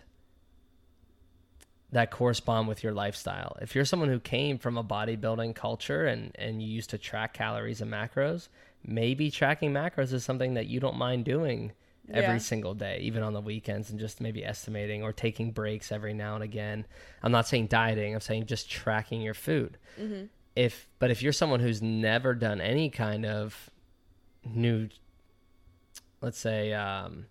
that 1.93 2.11
correspond 2.11 2.67
with 2.69 2.83
your 2.83 2.93
lifestyle. 2.93 3.57
If 3.61 3.75
you're 3.75 3.85
someone 3.85 4.09
who 4.09 4.19
came 4.19 4.59
from 4.59 4.77
a 4.79 4.85
bodybuilding 4.85 5.55
culture 5.55 6.07
and 6.07 6.33
and 6.37 6.63
you 6.63 6.69
used 6.69 6.91
to 6.91 6.99
track 6.99 7.35
calories 7.35 7.81
and 7.81 7.93
macros, 7.93 8.49
maybe 8.85 9.31
tracking 9.31 9.73
macros 9.73 10.13
is 10.13 10.25
something 10.25 10.55
that 10.55 10.67
you 10.67 10.81
don't 10.81 10.97
mind 10.97 11.25
doing 11.25 11.73
every 12.13 12.35
Yeah. 12.35 12.39
single 12.39 12.75
day, 12.75 12.99
even 13.01 13.23
on 13.23 13.33
the 13.33 13.41
weekends, 13.41 13.91
and 13.91 14.01
just 14.01 14.21
maybe 14.21 14.45
estimating 14.45 15.03
or 15.03 15.13
taking 15.13 15.53
breaks 15.53 15.93
every 15.93 16.13
now 16.15 16.35
and 16.35 16.43
again. 16.43 16.85
I'm 17.23 17.31
not 17.31 17.47
saying 17.47 17.69
dieting. 17.69 18.15
I'm 18.15 18.21
saying 18.21 18.47
just 18.47 18.69
tracking 18.71 19.21
your 19.23 19.35
food. 19.35 19.77
If 20.57 20.89
but 20.99 21.11
if 21.11 21.23
you're 21.23 21.33
someone 21.33 21.61
who's 21.61 21.81
never 21.81 22.35
done 22.35 22.61
any 22.61 22.91
kind 22.91 23.25
of 23.25 23.71
new, 24.45 24.89
let's 26.21 26.39
say, 26.39 26.73
um, 26.73 27.27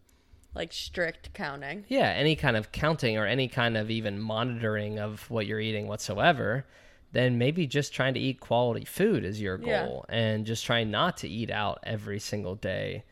Like 0.54 0.74
strict 0.74 1.34
counting. 1.34 1.86
yeah, 1.88 2.10
any 2.10 2.36
kind 2.36 2.58
of 2.58 2.72
counting 2.72 3.18
or 3.18 3.26
any 3.26 3.48
kind 3.48 3.78
of 3.78 3.90
even 3.90 4.20
monitoring 4.20 5.00
of 5.00 5.30
what 5.30 5.48
you're 5.48 5.62
eating 5.62 5.88
whatsoever, 5.88 6.66
then 7.14 7.38
maybe 7.38 7.66
just 7.68 7.94
trying 7.94 8.14
to 8.16 8.20
eat 8.20 8.40
quality 8.42 8.84
food 8.86 9.24
is 9.24 9.40
your 9.42 9.60
Yeah. 9.62 9.86
goal 9.86 10.06
and 10.10 10.46
just 10.46 10.66
trying 10.66 10.92
not 10.92 11.18
to 11.18 11.28
eat 11.30 11.50
out 11.52 11.80
every 11.84 12.20
single 12.20 12.56
day 12.56 13.04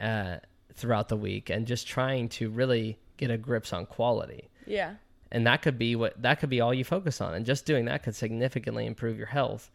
uh, 0.00 0.36
throughout 0.74 1.08
the 1.08 1.16
week 1.16 1.48
and 1.50 1.66
just 1.66 1.86
trying 1.86 2.28
to 2.28 2.50
really 2.50 2.98
get 3.16 3.30
a 3.30 3.38
grips 3.38 3.72
on 3.72 3.86
quality. 3.86 4.50
Yeah. 4.66 4.94
and 5.32 5.46
that 5.46 5.62
could 5.62 5.78
be 5.78 5.96
what 5.96 6.20
that 6.22 6.38
could 6.38 6.50
be 6.50 6.60
all 6.60 6.72
you 6.74 6.84
focus 6.84 7.20
on 7.20 7.34
and 7.34 7.44
just 7.46 7.64
doing 7.66 7.86
that 7.86 8.02
could 8.02 8.14
significantly 8.14 8.86
improve 8.86 9.16
your 9.18 9.26
health 9.28 9.70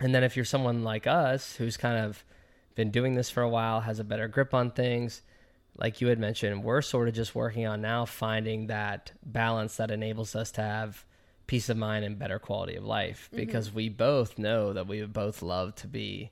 and 0.00 0.12
then 0.14 0.24
if 0.24 0.34
you're 0.36 0.44
someone 0.44 0.82
like 0.82 1.06
us 1.06 1.56
who's 1.56 1.76
kind 1.76 1.96
of 2.04 2.24
been 2.74 2.90
doing 2.90 3.14
this 3.14 3.30
for 3.30 3.42
a 3.42 3.48
while 3.48 3.80
has 3.82 3.98
a 4.00 4.04
better 4.04 4.26
grip 4.28 4.52
on 4.52 4.70
things 4.70 5.22
like 5.76 6.00
you 6.00 6.08
had 6.08 6.18
mentioned 6.18 6.62
we're 6.62 6.82
sort 6.82 7.08
of 7.08 7.14
just 7.14 7.34
working 7.34 7.66
on 7.66 7.80
now 7.80 8.04
finding 8.04 8.66
that 8.66 9.12
balance 9.24 9.76
that 9.76 9.90
enables 9.90 10.34
us 10.34 10.50
to 10.50 10.60
have 10.60 11.04
peace 11.46 11.68
of 11.68 11.76
mind 11.76 12.04
and 12.04 12.18
better 12.18 12.38
quality 12.38 12.76
of 12.76 12.84
life 12.84 13.28
mm-hmm. 13.28 13.36
because 13.36 13.68
mm-hmm. 13.68 13.76
we 13.76 13.88
both 13.88 14.38
know 14.38 14.72
that 14.72 14.86
we 14.86 15.00
would 15.00 15.12
both 15.12 15.42
love 15.42 15.74
to 15.74 15.86
be 15.86 16.30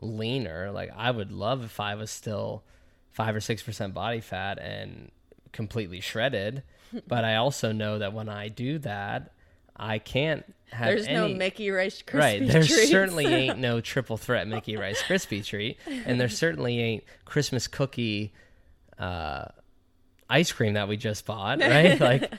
leaner 0.00 0.70
like 0.70 0.90
i 0.96 1.10
would 1.10 1.30
love 1.30 1.64
if 1.64 1.78
i 1.78 1.94
was 1.94 2.10
still 2.10 2.62
five 3.10 3.34
or 3.34 3.40
six 3.40 3.62
percent 3.62 3.92
body 3.92 4.20
fat 4.20 4.58
and 4.58 5.10
completely 5.52 6.00
shredded 6.00 6.62
but 7.06 7.24
I 7.24 7.36
also 7.36 7.72
know 7.72 7.98
that 7.98 8.12
when 8.12 8.28
I 8.28 8.48
do 8.48 8.78
that, 8.80 9.32
I 9.76 9.98
can't 9.98 10.44
have 10.70 10.88
There's 10.88 11.06
any... 11.06 11.14
no 11.14 11.28
Mickey 11.28 11.70
Rice 11.70 12.02
Krispie 12.02 12.18
Right, 12.18 12.46
there 12.46 12.62
treats. 12.62 12.90
certainly 12.90 13.26
ain't 13.26 13.58
no 13.58 13.80
triple 13.80 14.16
threat 14.16 14.46
Mickey 14.46 14.76
Rice 14.76 15.02
Krispie 15.02 15.44
treat, 15.44 15.78
and 15.86 16.20
there 16.20 16.28
certainly 16.28 16.80
ain't 16.80 17.04
Christmas 17.24 17.66
cookie 17.66 18.32
uh, 19.00 19.46
ice 20.28 20.52
cream 20.52 20.74
that 20.74 20.86
we 20.86 20.96
just 20.96 21.26
bought, 21.26 21.60
right? 21.60 21.98
like 22.00 22.32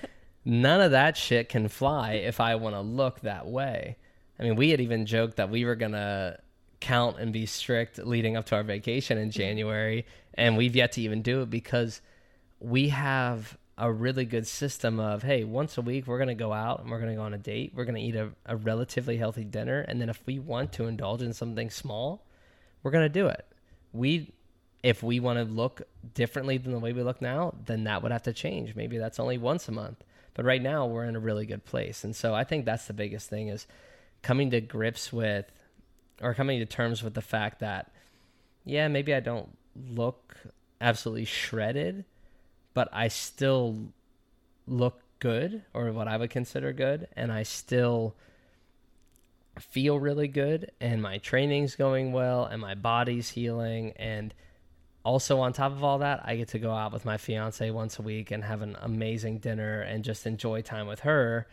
none 0.46 0.80
of 0.80 0.92
that 0.92 1.18
shit 1.18 1.50
can 1.50 1.68
fly 1.68 2.14
if 2.14 2.40
I 2.40 2.56
want 2.56 2.76
to 2.76 2.82
look 2.82 3.22
that 3.22 3.48
way. 3.48 3.98
I 4.40 4.44
mean, 4.44 4.56
we 4.56 4.70
had 4.70 4.80
even 4.80 5.06
joked 5.06 5.38
that 5.38 5.50
we 5.50 5.66
were 5.66 5.76
gonna 5.76 6.40
count 6.80 7.20
and 7.20 7.34
be 7.34 7.46
strict 7.46 8.00
leading 8.00 8.38
up 8.38 8.46
to 8.48 8.56
our 8.56 8.64
vacation 8.64 9.18
in 9.18 9.32
January, 9.32 10.06
and 10.34 10.58
we've 10.58 10.76
yet 10.76 10.94
to 10.94 11.02
even 11.02 11.22
do 11.22 11.42
it 11.42 11.50
because 11.50 12.02
we 12.60 12.90
have 12.90 13.58
a 13.78 13.92
really 13.92 14.26
good 14.26 14.46
system 14.46 15.00
of 15.00 15.24
hey 15.24 15.44
once 15.44 15.76
a 15.78 15.82
week 15.82 16.06
we're 16.06 16.20
going 16.20 16.28
to 16.28 16.36
go 16.36 16.54
out 16.54 16.82
and 16.82 16.92
we're 16.92 17.00
going 17.00 17.10
to 17.10 17.16
go 17.16 17.24
on 17.24 17.34
a 17.34 17.38
date 17.38 17.72
we're 17.74 17.86
going 17.86 17.96
to 17.96 18.02
eat 18.02 18.16
a, 18.16 18.30
a 18.46 18.56
relatively 18.56 19.18
healthy 19.18 19.44
dinner 19.44 19.82
and 19.88 20.00
then 20.00 20.08
if 20.08 20.22
we 20.28 20.38
want 20.38 20.72
to 20.72 20.86
indulge 20.86 21.24
in 21.24 21.34
something 21.34 21.70
small 21.70 22.24
we're 22.84 22.92
going 22.92 23.04
to 23.06 23.10
do 23.10 23.26
it 23.26 23.48
we 23.92 24.32
if 24.84 25.04
we 25.04 25.20
want 25.20 25.38
to 25.38 25.46
look 25.46 25.84
differently 26.14 26.58
than 26.58 26.72
the 26.72 26.80
way 26.80 26.94
we 26.94 27.04
look 27.04 27.22
now 27.22 27.54
then 27.66 27.84
that 27.84 28.02
would 28.02 28.12
have 28.12 28.24
to 28.24 28.34
change. 28.34 28.76
Maybe 28.76 28.98
that's 28.98 29.20
only 29.20 29.38
once 29.38 29.68
a 29.68 29.72
month. 29.72 30.04
But 30.34 30.46
right 30.46 30.62
now 30.62 30.86
we're 30.86 31.06
in 31.06 31.16
a 31.16 31.20
really 31.20 31.46
good 31.46 31.66
place. 31.66 32.04
And 32.04 32.16
so 32.16 32.34
i 32.34 32.44
think 32.44 32.66
that's 32.66 32.88
the 32.88 32.94
biggest 32.94 33.30
thing 33.30 33.50
is 33.50 33.68
coming 34.22 34.52
to 34.52 34.62
grips 34.62 35.12
with 35.12 35.46
or 36.22 36.34
coming 36.34 36.60
to 36.60 36.66
terms 36.66 37.02
with 37.02 37.16
the 37.16 37.22
fact 37.22 37.60
that 37.60 37.92
yeah 38.64 38.88
maybe 38.88 39.16
i 39.16 39.20
don't 39.20 39.58
look 39.76 40.38
absolutely 40.80 41.26
shredded 41.26 42.06
but 42.74 42.90
I 42.92 43.08
still 43.08 43.94
look 44.68 45.02
good 45.20 45.64
or 45.74 45.92
what 45.92 46.08
I 46.08 46.18
would 46.18 46.30
consider 46.30 46.72
good. 46.74 47.08
And 47.16 47.32
I 47.32 47.44
still 47.44 48.16
feel 49.60 50.00
really 50.00 50.28
good. 50.28 50.72
And 50.80 51.02
my 51.02 51.18
training's 51.18 51.76
going 51.76 52.14
well. 52.14 52.46
And 52.46 52.62
my 52.62 52.76
body's 52.76 53.30
healing. 53.30 53.94
And 53.98 54.34
also 55.04 55.40
on 55.40 55.54
top 55.54 55.72
of 55.72 55.84
all 55.84 56.00
that 56.00 56.22
I 56.24 56.36
get 56.36 56.50
to 56.50 56.60
go 56.60 56.72
out 56.72 56.94
with 56.94 57.06
my 57.06 57.18
fiance 57.18 57.70
once 57.72 57.98
a 58.00 58.02
week 58.02 58.32
and 58.32 58.44
have 58.44 58.62
an 58.62 58.78
amazing 58.82 59.40
dinner 59.40 59.82
and 59.82 60.04
just 60.04 60.28
enjoy 60.28 60.62
time 60.62 60.88
with 60.88 61.02
her 61.02 61.48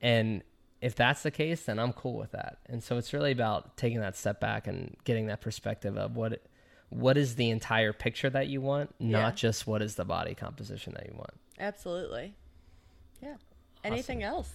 and 0.00 0.42
if 0.80 0.94
that's 0.94 1.22
the 1.22 1.30
case 1.30 1.64
then 1.64 1.78
I'm 1.78 1.92
cool 1.92 2.16
with 2.16 2.32
that. 2.32 2.58
And 2.66 2.82
so 2.82 2.96
it's 2.96 3.12
really 3.12 3.32
about 3.32 3.76
taking 3.76 4.00
that 4.00 4.16
step 4.16 4.40
back 4.40 4.66
and 4.66 4.96
getting 5.04 5.26
that 5.26 5.40
perspective 5.40 5.96
of 5.96 6.16
what 6.16 6.42
what 6.88 7.16
is 7.16 7.34
the 7.34 7.50
entire 7.50 7.92
picture 7.92 8.30
that 8.30 8.46
you 8.46 8.60
want, 8.60 8.94
not 9.00 9.18
yeah. 9.18 9.30
just 9.32 9.66
what 9.66 9.82
is 9.82 9.96
the 9.96 10.04
body 10.04 10.34
composition 10.34 10.94
that 10.94 11.06
you 11.06 11.14
want. 11.14 11.32
Absolutely. 11.58 12.34
Yeah. 13.20 13.30
Awesome. 13.30 13.40
Anything 13.82 14.22
else? 14.22 14.52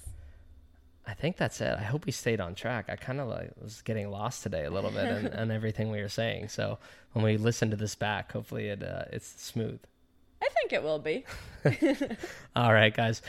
I 1.05 1.13
think 1.13 1.37
that's 1.37 1.61
it. 1.61 1.75
I 1.77 1.83
hope 1.83 2.05
we 2.05 2.11
stayed 2.11 2.39
on 2.39 2.55
track. 2.55 2.85
I 2.89 2.95
kind 2.95 3.19
of 3.19 3.27
like 3.27 3.51
was 3.61 3.81
getting 3.81 4.09
lost 4.09 4.43
today 4.43 4.65
a 4.65 4.69
little 4.69 4.91
bit 4.91 5.05
and, 5.05 5.27
and 5.33 5.51
everything 5.51 5.91
we 5.91 6.01
were 6.01 6.09
saying. 6.09 6.49
So 6.49 6.77
when 7.13 7.25
we 7.25 7.37
listen 7.37 7.71
to 7.71 7.75
this 7.75 7.95
back, 7.95 8.31
hopefully 8.31 8.67
it 8.67 8.83
uh, 8.83 9.05
it's 9.11 9.41
smooth. 9.41 9.79
I 10.41 10.47
think 10.49 10.73
it 10.73 10.83
will 10.83 10.99
be. 10.99 11.25
all 12.55 12.73
right, 12.73 12.93
guys. 12.93 13.21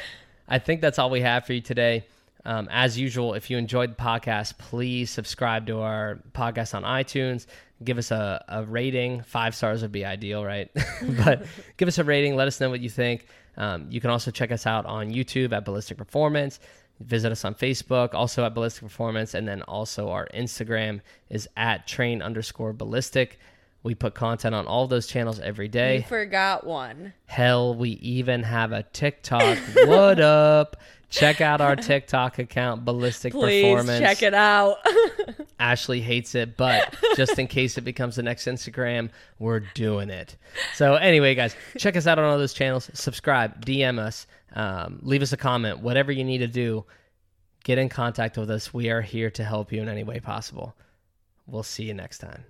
I 0.49 0.59
think 0.59 0.81
that's 0.81 0.99
all 0.99 1.11
we 1.11 1.21
have 1.21 1.47
for 1.47 1.53
you 1.53 1.61
today. 1.61 2.05
Um, 2.45 2.69
as 2.71 2.99
usual, 2.99 3.35
if 3.35 3.51
you 3.51 3.59
enjoyed 3.59 3.93
the 3.93 4.03
podcast, 4.03 4.59
please 4.59 5.11
subscribe 5.11 5.67
to 5.69 5.81
our 5.81 6.19
podcast 6.35 6.75
on 6.75 6.83
iTunes 6.83 7.47
give 7.85 7.99
us 7.99 8.11
a, 8.11 8.45
a 8.49 8.65
rating. 8.65 9.23
Five 9.23 9.55
stars 9.55 9.83
would 9.83 9.93
be 9.93 10.05
ideal, 10.05 10.45
right? 10.45 10.71
but 11.25 11.47
give 11.77 11.89
us 11.89 11.99
a 11.99 12.05
rating. 12.05 12.37
Let 12.37 12.49
us 12.49 12.61
know 12.61 12.71
what 12.71 12.81
you 12.81 12.91
think. 12.91 13.27
Um, 13.57 13.87
you 13.91 14.01
can 14.01 14.11
also 14.11 14.31
check 14.31 14.51
us 14.51 14.67
out 14.67 14.87
on 14.87 15.11
YouTube 15.11 15.53
at 15.53 15.65
Ballistic 15.65 15.99
Performance. 15.99 16.59
Visit 17.07 17.33
us 17.33 17.45
on 17.45 17.55
Facebook, 17.55 18.15
also 18.15 18.45
at 18.45 18.55
Ballistic 18.55 18.83
Performance, 18.83 19.35
and 19.35 19.47
then 19.47 19.63
also 19.63 20.09
our 20.11 20.29
Instagram 20.35 21.01
is 21.29 21.49
at 21.57 21.87
train 21.87 22.23
underscore 22.23 22.73
ballistic. 22.73 23.39
We 23.83 23.95
put 23.97 24.15
content 24.15 24.55
on 24.55 24.67
all 24.67 24.87
those 24.87 25.07
channels 25.07 25.41
every 25.41 25.69
day. 25.69 25.97
You 25.99 26.03
forgot 26.05 26.65
one. 26.65 27.15
Hell, 27.27 27.75
we 27.75 27.91
even 27.91 28.45
have 28.45 28.71
a 28.73 28.85
TikTok. 28.85 29.59
what 29.87 30.21
up? 30.21 30.77
Check 31.13 31.43
out 31.43 31.61
our 31.61 31.77
TikTok 31.77 32.39
account, 32.39 32.87
Ballistic 32.87 33.35
Please 33.35 33.65
Performance. 33.65 33.99
check 33.99 34.23
it 34.23 34.33
out. 34.33 34.79
Ashley 35.61 36.01
hates 36.01 36.35
it, 36.35 36.57
but 36.57 36.97
just 37.17 37.39
in 37.39 37.49
case 37.49 37.77
it 37.77 37.83
becomes 37.83 38.17
the 38.17 38.23
next 38.23 38.47
Instagram, 38.47 39.11
we're 39.39 39.61
doing 39.75 40.09
it. 40.09 40.39
So 40.75 40.95
anyway, 40.95 41.35
guys, 41.35 41.55
check 41.77 41.97
us 41.97 42.07
out 42.07 42.19
on 42.19 42.25
all 42.25 42.39
those 42.39 42.55
channels. 42.55 42.89
Subscribe, 42.95 43.63
DM 43.63 43.99
us, 43.99 44.27
um, 44.55 45.01
leave 45.03 45.21
us 45.21 45.35
a 45.35 45.37
comment, 45.37 45.81
whatever 45.81 46.13
you 46.13 46.25
need 46.25 46.39
to 46.39 46.47
do. 46.47 46.87
Get 47.63 47.77
in 47.77 47.91
contact 47.91 48.39
with 48.39 48.51
us. 48.51 48.73
We 48.73 48.89
are 48.89 49.03
here 49.03 49.31
to 49.33 49.45
help 49.45 49.71
you 49.71 49.83
in 49.83 49.91
any 49.91 50.05
way 50.05 50.19
possible. 50.19 50.75
We'll 51.47 51.63
see 51.63 51.85
you 51.85 51.95
next 51.95 52.19
time. 52.19 52.45